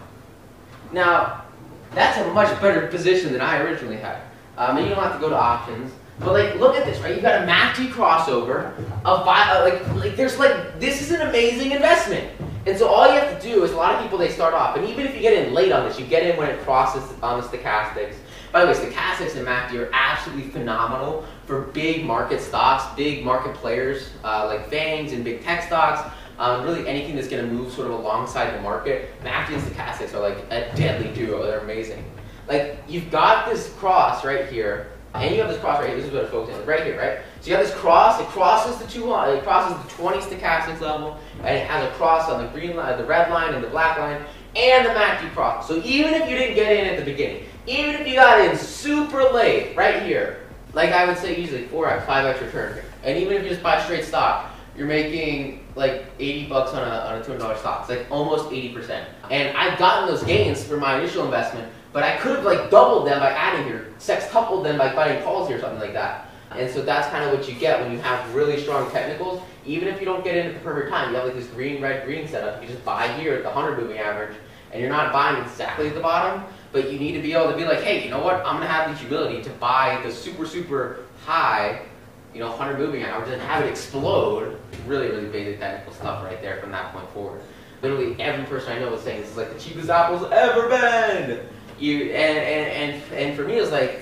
Now, 0.93 1.45
that's 1.93 2.19
a 2.19 2.33
much 2.33 2.49
better 2.61 2.87
position 2.87 3.33
than 3.33 3.41
I 3.41 3.59
originally 3.59 3.97
had. 3.97 4.21
Um, 4.57 4.77
and 4.77 4.87
you 4.87 4.95
don't 4.95 5.03
have 5.03 5.15
to 5.15 5.21
go 5.21 5.29
to 5.29 5.37
options. 5.37 5.93
But 6.21 6.33
like, 6.33 6.55
look 6.57 6.77
at 6.77 6.85
this, 6.85 7.01
right? 7.01 7.15
You 7.15 7.21
got 7.21 7.43
a 7.43 7.47
MACD 7.47 7.89
crossover, 7.91 8.73
a 9.05 9.25
fi- 9.25 9.51
uh, 9.51 9.65
like, 9.65 9.95
like 9.97 10.17
there's 10.17 10.39
like 10.39 10.79
this 10.79 11.03
is 11.03 11.11
an 11.11 11.23
amazing 11.23 11.73
investment. 11.73 12.31
And 12.67 12.79
so 12.79 12.89
all 12.89 13.13
you 13.13 13.19
have 13.21 13.41
to 13.41 13.47
do 13.47 13.65
is 13.65 13.73
a 13.73 13.77
lot 13.77 13.95
of 13.95 14.03
people 14.03 14.17
they 14.17 14.31
start 14.31 14.55
off, 14.55 14.77
and 14.77 14.89
even 14.89 15.07
if 15.07 15.15
you 15.15 15.21
get 15.21 15.33
in 15.35 15.53
late 15.53 15.73
on 15.73 15.87
this, 15.87 15.99
you 15.99 16.07
get 16.07 16.23
in 16.23 16.37
when 16.37 16.49
it 16.49 16.61
crosses 16.61 17.03
on 17.21 17.41
the 17.41 17.47
stochastics. 17.47 18.15
By 18.55 18.65
the 18.65 18.71
way, 18.71 18.79
stochastics 18.79 19.35
and 19.35 19.45
MACD 19.45 19.81
are 19.81 19.91
absolutely 19.93 20.49
phenomenal 20.49 21.27
for 21.45 21.63
big 21.63 22.05
market 22.05 22.41
stocks, 22.41 22.85
big 22.95 23.25
market 23.25 23.53
players 23.55 24.11
uh, 24.23 24.47
like 24.47 24.71
FANGs 24.71 25.13
and 25.13 25.25
big 25.25 25.43
tech 25.43 25.65
stocks. 25.65 26.09
Um, 26.39 26.63
really 26.63 26.87
anything 26.87 27.17
that's 27.17 27.27
going 27.27 27.45
to 27.45 27.53
move 27.53 27.73
sort 27.73 27.89
of 27.89 27.95
alongside 27.99 28.57
the 28.57 28.63
market. 28.63 29.11
MACD 29.25 29.55
and 29.55 29.63
stochastics 29.65 30.15
are 30.15 30.21
like 30.21 30.39
a 30.53 30.73
deadly 30.77 31.13
duo. 31.13 31.43
They're 31.43 31.59
amazing. 31.59 32.05
Like 32.47 32.79
you've 32.87 33.11
got 33.11 33.51
this 33.51 33.73
cross 33.73 34.25
right 34.25 34.47
here 34.47 34.93
and 35.15 35.35
you 35.35 35.41
have 35.41 35.51
this 35.51 35.61
cross 35.61 35.81
right 35.81 35.89
here. 35.89 35.97
This 35.97 36.07
is 36.07 36.13
what 36.13 36.23
it 36.23 36.31
focuses 36.31 36.61
on, 36.61 36.65
right 36.65 36.85
here, 36.85 36.97
right? 36.97 37.19
So 37.41 37.51
you 37.51 37.57
have 37.57 37.67
this 37.67 37.75
cross. 37.75 38.21
It 38.21 38.29
crosses 38.29 38.77
the 38.79 38.87
two. 38.87 39.13
It 39.15 39.43
crosses 39.43 39.77
the 39.85 40.03
20 40.03 40.19
stochastics 40.19 40.81
level, 40.81 41.19
and 41.39 41.57
it 41.57 41.67
has 41.67 41.85
a 41.89 41.93
cross 41.95 42.29
on 42.29 42.45
the 42.45 42.53
green 42.53 42.77
line, 42.77 42.99
the 42.99 43.05
red 43.05 43.31
line, 43.31 43.55
and 43.55 43.63
the 43.63 43.69
black 43.69 43.99
line, 43.99 44.25
and 44.57 44.87
the 44.87 44.91
MACD 44.91 45.33
cross. 45.33 45.67
So 45.67 45.83
even 45.85 46.15
if 46.15 46.29
you 46.29 46.37
didn't 46.37 46.55
get 46.55 46.73
in 46.73 46.87
at 46.87 46.99
the 46.99 47.05
beginning, 47.05 47.45
even 47.67 47.95
if 47.95 48.07
you 48.07 48.15
got 48.15 48.45
in 48.49 48.57
super 48.57 49.23
late, 49.25 49.77
right 49.77 50.03
here, 50.03 50.41
like 50.73 50.91
I 50.91 51.07
would 51.07 51.19
say, 51.19 51.41
usually 51.41 51.67
4x, 51.67 52.07
5x 52.07 52.41
return, 52.41 52.83
and 53.03 53.19
even 53.19 53.35
if 53.35 53.43
you 53.45 53.49
just 53.49 53.63
buy 53.63 53.83
straight 53.83 54.05
stock, 54.05 54.51
you're 54.77 54.89
making 54.89 55.65
like 55.77 56.05
80 56.19 56.47
bucks 56.49 56.73
on 56.73 56.83
a, 56.83 56.91
on 56.91 57.21
a 57.21 57.25
$200 57.25 57.59
stock. 57.59 57.81
It's 57.81 57.91
like 57.91 58.11
almost 58.11 58.51
80%. 58.51 59.05
And 59.31 59.57
I've 59.57 59.79
gotten 59.79 60.09
those 60.09 60.25
gains 60.25 60.65
for 60.65 60.77
my 60.77 60.99
initial 60.99 61.25
investment 61.25 61.71
but 61.95 62.03
I 62.03 62.17
could 62.17 62.35
have 62.35 62.45
like 62.45 62.71
doubled 62.71 63.07
them 63.07 63.21
by 63.21 63.31
adding 63.31 63.67
here, 63.67 63.87
sextupled 64.01 64.65
them 64.65 64.77
by 64.77 64.93
buying 64.93 65.23
calls 65.23 65.47
here, 65.47 65.59
or 65.59 65.61
something 65.61 65.79
like 65.79 65.93
that. 65.93 66.29
And 66.51 66.69
so 66.69 66.83
that's 66.83 67.09
kind 67.09 67.25
of 67.25 67.39
what 67.39 67.49
you 67.49 67.55
get 67.55 67.81
when 67.81 67.93
you 67.93 67.99
have 67.99 68.35
really 68.35 68.61
strong 68.61 68.91
technicals. 68.91 69.41
Even 69.65 69.87
if 69.87 70.01
you 70.01 70.05
don't 70.05 70.25
get 70.25 70.37
in 70.37 70.47
at 70.47 70.55
the 70.55 70.61
perfect 70.61 70.91
time, 70.91 71.11
you 71.11 71.17
have 71.17 71.25
like 71.25 71.37
this 71.37 71.47
green, 71.47 71.81
red, 71.81 72.05
green 72.05 72.27
setup. 72.27 72.61
You 72.61 72.69
just 72.69 72.85
buy 72.85 73.07
here 73.17 73.35
at 73.35 73.45
the 73.45 73.51
100 73.51 73.79
moving 73.79 73.99
average, 73.99 74.37
and 74.73 74.81
you're 74.81 74.91
not 74.91 75.13
buying 75.13 75.41
exactly 75.41 75.87
at 75.87 75.95
the 75.95 76.01
bottom, 76.01 76.43
but 76.75 76.93
you 76.93 76.99
need 76.99 77.13
to 77.13 77.23
be 77.23 77.33
able 77.33 77.53
to 77.53 77.57
be 77.57 77.65
like, 77.65 77.83
hey, 77.83 78.05
you 78.05 78.11
know 78.11 78.19
what? 78.19 78.35
I'm 78.45 78.57
gonna 78.57 78.67
have 78.67 78.91
the 78.91 78.97
humility 78.97 79.41
to 79.45 79.51
buy 79.51 80.03
the 80.03 80.11
super, 80.11 80.45
super 80.45 81.05
high, 81.25 81.83
you 82.35 82.41
know, 82.41 82.49
100 82.49 82.79
moving 82.79 83.05
average 83.05 83.31
and 83.31 83.41
have 83.43 83.65
it 83.65 83.71
explode. 83.71 84.59
Really, 84.85 85.07
really 85.07 85.29
basic 85.29 85.61
technical 85.61 85.95
stuff 85.95 86.25
right 86.25 86.43
there 86.43 86.61
from 86.61 86.73
that 86.73 86.93
point 86.93 87.09
forward. 87.11 87.43
Literally 87.81 88.21
every 88.21 88.45
person 88.47 88.73
I 88.73 88.81
know 88.81 88.93
is 88.93 89.03
saying 89.03 89.21
this 89.21 89.31
is 89.31 89.37
like 89.37 89.55
the 89.55 89.61
cheapest 89.61 89.89
apple's 89.89 90.29
ever 90.33 90.69
been 90.69 91.47
you 91.79 92.13
and, 92.13 92.39
and, 92.39 92.93
and, 92.93 93.13
and 93.13 93.37
for 93.37 93.45
me 93.45 93.57
it 93.57 93.61
was 93.61 93.71
like 93.71 94.01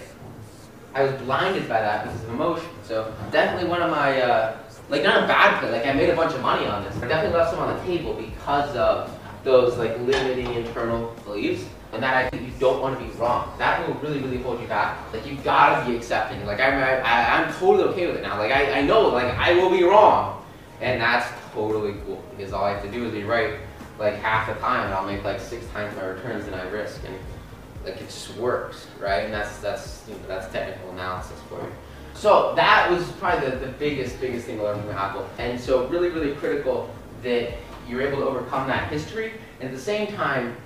I 0.95 1.03
was 1.03 1.13
blinded 1.23 1.69
by 1.69 1.81
that 1.81 2.05
because 2.05 2.23
of 2.23 2.31
emotion. 2.31 2.69
So 2.85 3.15
definitely 3.31 3.69
one 3.69 3.83
of 3.83 3.91
my 3.91 4.21
uh, 4.23 4.57
like 4.89 5.03
not 5.03 5.25
a 5.25 5.27
bad 5.27 5.61
play. 5.61 5.73
Like 5.73 5.87
I 5.87 5.93
made 5.93 6.09
a 6.09 6.17
bunch 6.17 6.33
of 6.35 6.41
money 6.41 6.67
on 6.67 6.85
this. 6.85 6.97
I 6.97 7.07
definitely 7.07 7.39
left 7.39 7.51
some 7.51 7.61
on 7.61 7.77
the 7.77 7.85
table 7.85 8.15
because 8.15 8.75
of 8.77 9.11
those 9.45 9.77
like 9.77 9.99
limiting 10.01 10.55
internal 10.55 11.15
beliefs. 11.25 11.67
And 11.93 12.03
that 12.03 12.17
I 12.17 12.31
think 12.31 12.43
you 12.43 12.53
don't 12.59 12.81
want 12.81 12.99
to 12.99 13.05
be 13.05 13.11
wrong. 13.19 13.53
That 13.59 13.87
will 13.87 13.95
really, 13.97 14.19
really 14.21 14.39
hold 14.39 14.61
you 14.61 14.67
back. 14.67 15.13
Like 15.13 15.27
you 15.27 15.37
gotta 15.37 15.89
be 15.89 15.95
accepting. 15.95 16.45
Like 16.47 16.59
I'm, 16.59 16.75
I, 16.75 17.01
I, 17.01 17.37
I'm 17.37 17.53
totally 17.55 17.85
okay 17.91 18.07
with 18.07 18.17
it 18.17 18.23
now. 18.23 18.39
Like 18.39 18.51
I, 18.51 18.79
I 18.79 18.83
know, 18.83 19.09
like 19.09 19.35
I 19.35 19.53
will 19.53 19.71
be 19.71 19.83
wrong, 19.83 20.43
and 20.81 21.03
that's 21.03 21.31
totally 21.53 21.95
cool 22.07 22.23
because 22.35 22.55
all 22.55 22.65
I 22.65 22.73
have 22.73 22.83
to 22.83 22.91
do 22.91 23.05
is 23.05 23.13
be 23.13 23.25
right 23.25 23.59
like 23.99 24.15
half 24.15 24.49
the 24.49 24.55
time, 24.61 24.87
and 24.87 24.95
I'll 24.95 25.07
make 25.07 25.23
like 25.23 25.39
six 25.39 25.67
times 25.69 25.95
my 25.97 26.05
returns 26.05 26.47
than 26.47 26.55
I 26.55 26.63
risk. 26.71 27.03
And 27.07 27.15
like 27.85 28.01
it 28.01 28.07
just 28.07 28.37
works, 28.37 28.87
right? 28.99 29.25
And 29.25 29.33
that's 29.35 29.59
that's 29.59 30.05
you 30.09 30.15
know, 30.15 30.21
that's 30.27 30.51
technical 30.51 30.91
analysis 30.93 31.39
for 31.49 31.61
you. 31.61 31.73
So 32.15 32.55
that 32.57 32.91
was 32.91 33.11
probably 33.13 33.51
the, 33.51 33.57
the 33.57 33.73
biggest 33.73 34.19
biggest 34.19 34.47
thing 34.47 34.57
to 34.59 34.63
learn 34.63 34.81
from 34.81 34.93
Apple. 34.93 35.29
And 35.39 35.61
so 35.61 35.87
really 35.89 36.09
really 36.09 36.35
critical 36.37 36.89
that 37.23 37.53
you're 37.87 38.01
able 38.01 38.19
to 38.19 38.29
overcome 38.29 38.67
that 38.69 38.91
history, 38.91 39.35
and 39.61 39.69
at 39.69 39.75
the 39.75 39.81
same 39.81 40.07
time. 40.15 40.57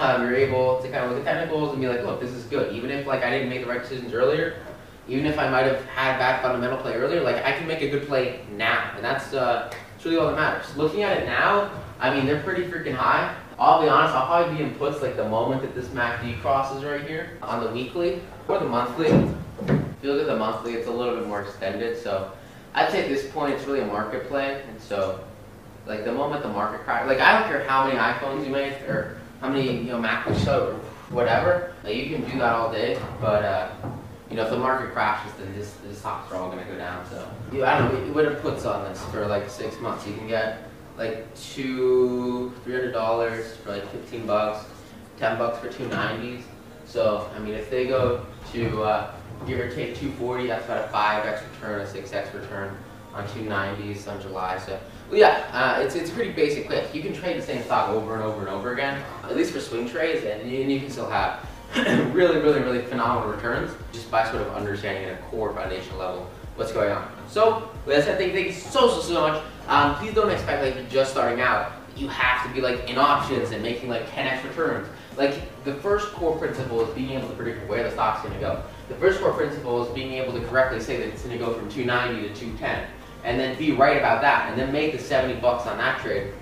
Um, 0.00 0.22
you're 0.22 0.34
able 0.34 0.80
to 0.80 0.88
kind 0.88 1.04
of 1.04 1.10
look 1.10 1.20
at 1.20 1.24
technicals 1.26 1.72
and 1.72 1.80
be 1.82 1.86
like, 1.86 2.02
look, 2.02 2.22
this 2.22 2.30
is 2.30 2.44
good. 2.44 2.74
Even 2.74 2.90
if 2.90 3.06
like 3.06 3.22
I 3.22 3.28
didn't 3.28 3.50
make 3.50 3.60
the 3.60 3.68
right 3.68 3.82
decisions 3.82 4.14
earlier, 4.14 4.56
even 5.06 5.26
if 5.26 5.38
I 5.38 5.50
might 5.50 5.66
have 5.66 5.84
had 5.84 6.18
bad 6.18 6.40
fundamental 6.40 6.78
play 6.78 6.94
earlier, 6.94 7.20
like 7.20 7.44
I 7.44 7.52
can 7.52 7.68
make 7.68 7.82
a 7.82 7.90
good 7.90 8.06
play 8.06 8.40
now, 8.56 8.92
and 8.96 9.04
that's 9.04 9.34
uh, 9.34 9.70
that's 9.70 10.04
really 10.06 10.16
all 10.16 10.28
that 10.28 10.36
matters. 10.36 10.74
Looking 10.74 11.02
at 11.02 11.18
it 11.18 11.26
now, 11.26 11.70
I 11.98 12.14
mean 12.14 12.24
they're 12.24 12.42
pretty 12.42 12.64
freaking 12.64 12.94
high. 12.94 13.36
I'll 13.58 13.82
be 13.82 13.90
honest, 13.90 14.14
I'll 14.14 14.26
probably 14.26 14.56
be 14.56 14.62
in 14.62 14.74
puts 14.76 15.02
like 15.02 15.16
the 15.16 15.28
moment 15.28 15.60
that 15.60 15.74
this 15.74 15.88
MACD 15.88 16.40
crosses 16.40 16.82
right 16.82 17.06
here 17.06 17.36
on 17.42 17.62
the 17.62 17.70
weekly 17.70 18.22
or 18.48 18.58
the 18.58 18.64
monthly. 18.64 19.08
If 19.08 19.26
you 20.02 20.12
look 20.14 20.22
at 20.22 20.28
the 20.28 20.36
monthly, 20.36 20.72
it's 20.72 20.88
a 20.88 20.90
little 20.90 21.14
bit 21.14 21.26
more 21.26 21.42
extended. 21.42 22.02
So 22.02 22.32
I'd 22.72 22.90
say 22.90 23.02
at 23.02 23.10
this 23.10 23.30
point, 23.30 23.52
it's 23.52 23.66
really 23.66 23.80
a 23.80 23.86
market 23.86 24.28
play. 24.28 24.62
And 24.66 24.80
so 24.80 25.22
like 25.86 26.06
the 26.06 26.12
moment 26.12 26.42
the 26.42 26.48
market 26.48 26.84
crash, 26.84 27.06
like 27.06 27.20
I 27.20 27.38
don't 27.38 27.50
care 27.50 27.68
how 27.68 27.86
many 27.86 27.98
iPhones 27.98 28.46
you 28.46 28.50
make 28.50 28.80
or 28.88 29.19
how 29.40 29.48
many, 29.48 29.78
you 29.78 29.84
know, 29.84 30.00
MacBooks 30.00 30.46
or 30.46 30.74
whatever, 31.10 31.74
like 31.82 31.96
you 31.96 32.14
can 32.14 32.24
do 32.30 32.38
that 32.38 32.54
all 32.54 32.70
day. 32.70 32.98
But, 33.20 33.44
uh, 33.44 33.70
you 34.30 34.36
know, 34.36 34.44
if 34.44 34.50
the 34.50 34.58
market 34.58 34.92
crashes, 34.92 35.32
then 35.38 35.52
this, 35.54 35.72
the 35.86 35.94
stocks 35.94 36.30
are 36.32 36.36
all 36.36 36.50
going 36.50 36.64
to 36.64 36.70
go 36.70 36.76
down. 36.76 37.04
So, 37.10 37.28
you, 37.52 37.64
I 37.64 37.78
don't 37.78 37.92
know, 37.92 38.12
what 38.12 38.24
are 38.24 38.34
puts 38.36 38.64
on 38.64 38.84
this 38.88 39.02
for 39.06 39.26
like 39.26 39.48
six 39.50 39.78
months? 39.80 40.06
You 40.06 40.14
can 40.14 40.28
get 40.28 40.68
like 40.96 41.34
two, 41.34 42.52
three 42.62 42.74
hundred 42.74 42.92
dollars 42.92 43.56
for 43.56 43.70
like 43.70 43.90
fifteen 43.90 44.26
bucks, 44.26 44.66
ten 45.18 45.38
bucks 45.38 45.58
for 45.58 45.72
two 45.72 45.88
nineties. 45.88 46.44
So 46.84 47.30
I 47.34 47.38
mean, 47.38 47.54
if 47.54 47.70
they 47.70 47.86
go 47.86 48.26
to 48.52 48.82
uh, 48.82 49.14
give 49.46 49.58
or 49.58 49.70
take 49.70 49.96
two 49.96 50.10
forty, 50.12 50.46
that's 50.46 50.64
about 50.66 50.84
a 50.84 50.88
five 50.88 51.24
x 51.24 51.42
return, 51.54 51.80
a 51.80 51.86
six 51.86 52.12
x 52.12 52.34
return 52.34 52.76
on 53.14 53.26
two 53.32 53.42
nineties 53.42 54.06
on 54.06 54.20
July. 54.20 54.58
So 54.58 54.78
well, 55.10 55.18
yeah, 55.18 55.50
uh, 55.52 55.82
it's 55.82 55.96
it's 55.96 56.08
pretty 56.08 56.30
basic 56.30 56.68
clip. 56.68 56.94
You 56.94 57.02
can 57.02 57.12
trade 57.12 57.36
the 57.36 57.42
same 57.42 57.62
stock 57.64 57.88
over 57.88 58.14
and 58.14 58.22
over 58.22 58.40
and 58.40 58.48
over 58.48 58.72
again, 58.72 59.02
at 59.24 59.36
least 59.36 59.52
for 59.52 59.60
swing 59.60 59.88
trades, 59.88 60.24
and 60.24 60.48
you, 60.48 60.62
and 60.62 60.70
you 60.70 60.78
can 60.78 60.88
still 60.88 61.10
have 61.10 61.44
really, 62.14 62.40
really, 62.40 62.60
really 62.60 62.82
phenomenal 62.82 63.28
returns 63.28 63.72
just 63.92 64.08
by 64.08 64.28
sort 64.30 64.42
of 64.42 64.54
understanding 64.54 65.04
at 65.04 65.18
a 65.18 65.22
core 65.24 65.52
foundational 65.52 65.98
level 65.98 66.30
what's 66.54 66.72
going 66.72 66.92
on. 66.92 67.10
So, 67.28 67.70
with 67.86 67.96
that 67.96 68.04
said, 68.04 68.18
thank, 68.18 68.32
thank 68.34 68.48
you 68.48 68.52
so, 68.52 68.88
so, 68.88 69.00
so 69.00 69.14
much. 69.14 69.42
Um, 69.66 69.94
please 69.96 70.14
don't 70.14 70.30
expect 70.30 70.62
like 70.62 70.74
you're 70.74 70.84
just 70.84 71.10
starting 71.10 71.40
out. 71.40 71.72
You 71.96 72.08
have 72.08 72.46
to 72.46 72.54
be 72.54 72.60
like 72.60 72.88
in 72.88 72.96
options 72.96 73.50
and 73.50 73.62
making 73.62 73.88
like 73.88 74.08
10x 74.10 74.44
returns. 74.44 74.86
Like 75.16 75.64
the 75.64 75.74
first 75.74 76.12
core 76.12 76.36
principle 76.36 76.86
is 76.86 76.94
being 76.94 77.10
able 77.10 77.28
to 77.28 77.34
predict 77.34 77.68
where 77.68 77.82
the 77.82 77.90
stock's 77.90 78.22
going 78.22 78.34
to 78.34 78.40
go. 78.40 78.62
The 78.88 78.94
first 78.96 79.20
core 79.20 79.32
principle 79.32 79.84
is 79.84 79.92
being 79.92 80.12
able 80.12 80.32
to 80.32 80.40
correctly 80.46 80.80
say 80.80 80.98
that 80.98 81.08
it's 81.08 81.22
going 81.22 81.36
to 81.36 81.44
go 81.44 81.52
from 81.52 81.68
290 81.68 82.28
to 82.28 82.34
210. 82.34 82.86
And 83.24 83.38
then 83.38 83.56
be 83.58 83.72
right 83.72 83.96
about 83.96 84.20
that, 84.22 84.50
and 84.50 84.58
then 84.58 84.72
make 84.72 84.92
the 84.92 84.98
70 84.98 85.40
bucks 85.40 85.66
on 85.66 85.78
that 85.78 86.00
trade 86.00 86.32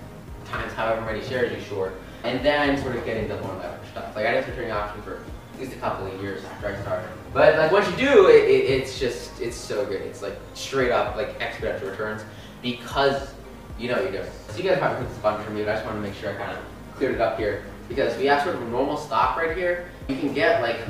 times 0.44 0.72
however 0.72 1.00
many 1.02 1.22
shares 1.26 1.52
you 1.52 1.62
short, 1.64 1.94
and 2.24 2.44
then 2.44 2.80
sort 2.80 2.96
of 2.96 3.04
get 3.04 3.16
into 3.16 3.34
more 3.42 3.54
leverage 3.56 3.90
stuff. 3.90 4.14
Like 4.16 4.26
I 4.26 4.32
did 4.32 4.44
trading 4.44 4.70
options 4.70 5.04
for 5.04 5.22
at 5.54 5.60
least 5.60 5.72
a 5.76 5.80
couple 5.80 6.06
of 6.06 6.22
years 6.22 6.44
after 6.44 6.68
I 6.68 6.80
started. 6.82 7.08
But 7.32 7.58
like 7.58 7.72
once 7.72 7.88
you 7.90 7.96
do, 7.96 8.28
it, 8.28 8.44
it, 8.44 8.70
it's 8.70 8.98
just 8.98 9.40
it's 9.40 9.56
so 9.56 9.84
good. 9.84 10.00
It's 10.02 10.22
like 10.22 10.38
straight 10.54 10.90
up 10.90 11.16
like 11.16 11.38
exponential 11.40 11.90
returns 11.90 12.22
because 12.62 13.34
you 13.78 13.88
know 13.88 14.00
you're 14.00 14.12
doing. 14.12 14.30
So 14.48 14.58
you 14.58 14.64
guys 14.64 14.78
probably 14.78 15.04
put 15.04 15.08
this 15.08 15.18
bunch 15.18 15.44
for 15.44 15.50
me, 15.50 15.62
but 15.62 15.70
I 15.70 15.74
just 15.74 15.86
want 15.86 15.98
to 15.98 16.02
make 16.02 16.14
sure 16.14 16.30
I 16.30 16.34
kind 16.34 16.52
of 16.52 16.58
cleared 16.96 17.14
it 17.14 17.20
up 17.20 17.38
here 17.38 17.64
because 17.88 18.16
we 18.18 18.26
have 18.26 18.42
sort 18.42 18.56
of 18.56 18.62
a 18.62 18.66
normal 18.66 18.96
stock 18.96 19.36
right 19.36 19.56
here. 19.56 19.90
You 20.08 20.16
can 20.16 20.32
get 20.32 20.62
like 20.62 20.80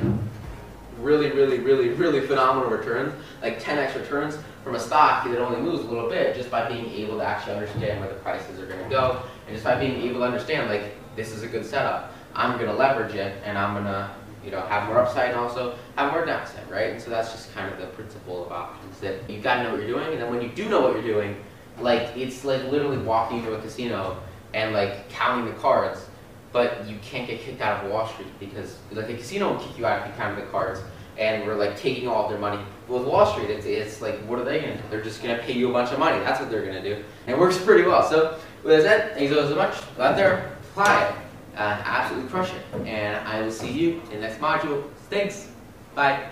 really, 1.01 1.31
really, 1.31 1.59
really, 1.59 1.89
really 1.89 2.21
phenomenal 2.21 2.69
returns, 2.69 3.13
like 3.41 3.61
10x 3.61 3.95
returns 3.95 4.37
from 4.63 4.75
a 4.75 4.79
stock 4.79 5.25
that 5.25 5.39
only 5.39 5.61
moves 5.61 5.83
a 5.83 5.87
little 5.87 6.09
bit 6.09 6.35
just 6.35 6.51
by 6.51 6.67
being 6.67 6.89
able 6.91 7.17
to 7.17 7.23
actually 7.23 7.53
understand 7.53 7.99
where 7.99 8.09
the 8.09 8.19
prices 8.19 8.59
are 8.59 8.65
going 8.65 8.83
to 8.83 8.89
go 8.89 9.21
and 9.47 9.55
just 9.55 9.63
by 9.63 9.79
being 9.79 10.01
able 10.01 10.19
to 10.19 10.25
understand 10.25 10.69
like 10.69 10.95
this 11.15 11.31
is 11.31 11.43
a 11.43 11.47
good 11.47 11.65
setup. 11.65 12.13
I'm 12.35 12.57
going 12.57 12.69
to 12.69 12.75
leverage 12.75 13.15
it 13.15 13.41
and 13.43 13.57
I'm 13.57 13.73
going 13.73 13.85
to 13.85 14.09
you 14.43 14.51
know 14.51 14.61
have 14.61 14.87
more 14.87 14.99
upside 14.99 15.31
and 15.31 15.39
also 15.39 15.75
have 15.95 16.11
more 16.11 16.25
downside, 16.25 16.69
right? 16.69 16.91
And 16.91 17.01
so 17.01 17.09
that's 17.09 17.31
just 17.31 17.53
kind 17.53 17.71
of 17.71 17.79
the 17.79 17.87
principle 17.87 18.45
of 18.45 18.51
options 18.51 18.99
that 18.99 19.29
you've 19.29 19.43
got 19.43 19.55
to 19.55 19.63
know 19.63 19.71
what 19.71 19.79
you're 19.79 19.87
doing 19.87 20.11
and 20.13 20.21
then 20.21 20.29
when 20.29 20.41
you 20.41 20.49
do 20.49 20.69
know 20.69 20.81
what 20.81 20.93
you're 20.93 21.01
doing, 21.01 21.35
like 21.79 22.15
it's 22.15 22.43
like 22.43 22.63
literally 22.65 22.97
walking 22.97 23.39
into 23.39 23.53
a 23.53 23.61
casino 23.61 24.21
and 24.53 24.73
like 24.73 25.09
counting 25.09 25.45
the 25.45 25.59
cards 25.59 26.08
but 26.51 26.87
you 26.87 26.97
can't 27.01 27.27
get 27.27 27.41
kicked 27.41 27.61
out 27.61 27.83
of 27.83 27.91
Wall 27.91 28.07
Street 28.07 28.27
because 28.39 28.77
like 28.91 29.09
a 29.09 29.15
casino 29.15 29.53
will 29.53 29.59
kick 29.59 29.77
you 29.77 29.85
out 29.85 30.01
if 30.01 30.07
you 30.07 30.13
count 30.13 30.35
the 30.35 30.45
cards 30.47 30.81
and 31.17 31.45
we're 31.45 31.55
like 31.55 31.77
taking 31.77 32.07
all 32.07 32.23
of 32.23 32.29
their 32.29 32.39
money. 32.39 32.61
With 32.87 33.03
Wall 33.03 33.25
Street, 33.25 33.49
it's, 33.49 33.65
it's 33.65 34.01
like, 34.01 34.19
what 34.21 34.39
are 34.39 34.45
they 34.45 34.61
gonna 34.61 34.77
do? 34.77 34.83
They're 34.89 35.03
just 35.03 35.21
gonna 35.21 35.37
pay 35.37 35.53
you 35.53 35.69
a 35.69 35.73
bunch 35.73 35.91
of 35.91 35.99
money. 35.99 36.17
That's 36.19 36.39
what 36.39 36.49
they're 36.49 36.65
gonna 36.65 36.81
do. 36.81 37.03
And 37.27 37.35
it 37.35 37.39
works 37.39 37.57
pretty 37.57 37.83
well. 37.83 38.09
So 38.09 38.39
with 38.63 38.83
that, 38.83 39.15
thanks 39.15 39.33
so 39.33 39.55
much. 39.55 39.75
Go 39.97 40.03
out 40.03 40.15
there, 40.15 40.57
apply 40.71 41.03
it. 41.03 41.15
Uh, 41.55 41.81
absolutely 41.83 42.29
crush 42.29 42.51
it. 42.53 42.87
And 42.87 43.17
I 43.27 43.41
will 43.41 43.51
see 43.51 43.69
you 43.69 44.01
in 44.05 44.21
the 44.21 44.27
next 44.27 44.39
module. 44.39 44.89
Thanks. 45.09 45.49
Bye. 45.93 46.29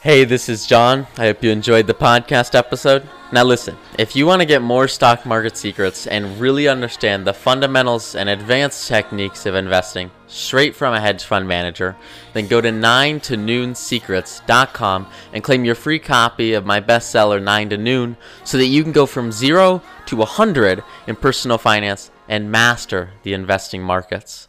Hey, 0.00 0.22
this 0.22 0.48
is 0.48 0.64
John. 0.64 1.08
I 1.16 1.26
hope 1.26 1.42
you 1.42 1.50
enjoyed 1.50 1.88
the 1.88 1.92
podcast 1.92 2.54
episode. 2.54 3.02
Now, 3.32 3.42
listen, 3.42 3.76
if 3.98 4.14
you 4.14 4.26
want 4.26 4.40
to 4.40 4.46
get 4.46 4.62
more 4.62 4.86
stock 4.86 5.26
market 5.26 5.56
secrets 5.56 6.06
and 6.06 6.38
really 6.38 6.68
understand 6.68 7.26
the 7.26 7.34
fundamentals 7.34 8.14
and 8.14 8.28
advanced 8.28 8.86
techniques 8.86 9.44
of 9.44 9.56
investing 9.56 10.12
straight 10.28 10.76
from 10.76 10.94
a 10.94 11.00
hedge 11.00 11.24
fund 11.24 11.48
manager, 11.48 11.96
then 12.32 12.46
go 12.46 12.60
to 12.60 12.70
9 12.70 13.18
to 13.22 13.36
noonsecrets.com 13.36 15.08
and 15.32 15.42
claim 15.42 15.64
your 15.64 15.74
free 15.74 15.98
copy 15.98 16.52
of 16.52 16.64
my 16.64 16.80
bestseller 16.80 17.42
9 17.42 17.70
to 17.70 17.76
Noon 17.76 18.16
so 18.44 18.56
that 18.56 18.66
you 18.66 18.84
can 18.84 18.92
go 18.92 19.04
from 19.04 19.32
0 19.32 19.82
to 20.06 20.16
100 20.16 20.84
in 21.08 21.16
personal 21.16 21.58
finance 21.58 22.12
and 22.28 22.52
master 22.52 23.10
the 23.24 23.32
investing 23.32 23.82
markets. 23.82 24.47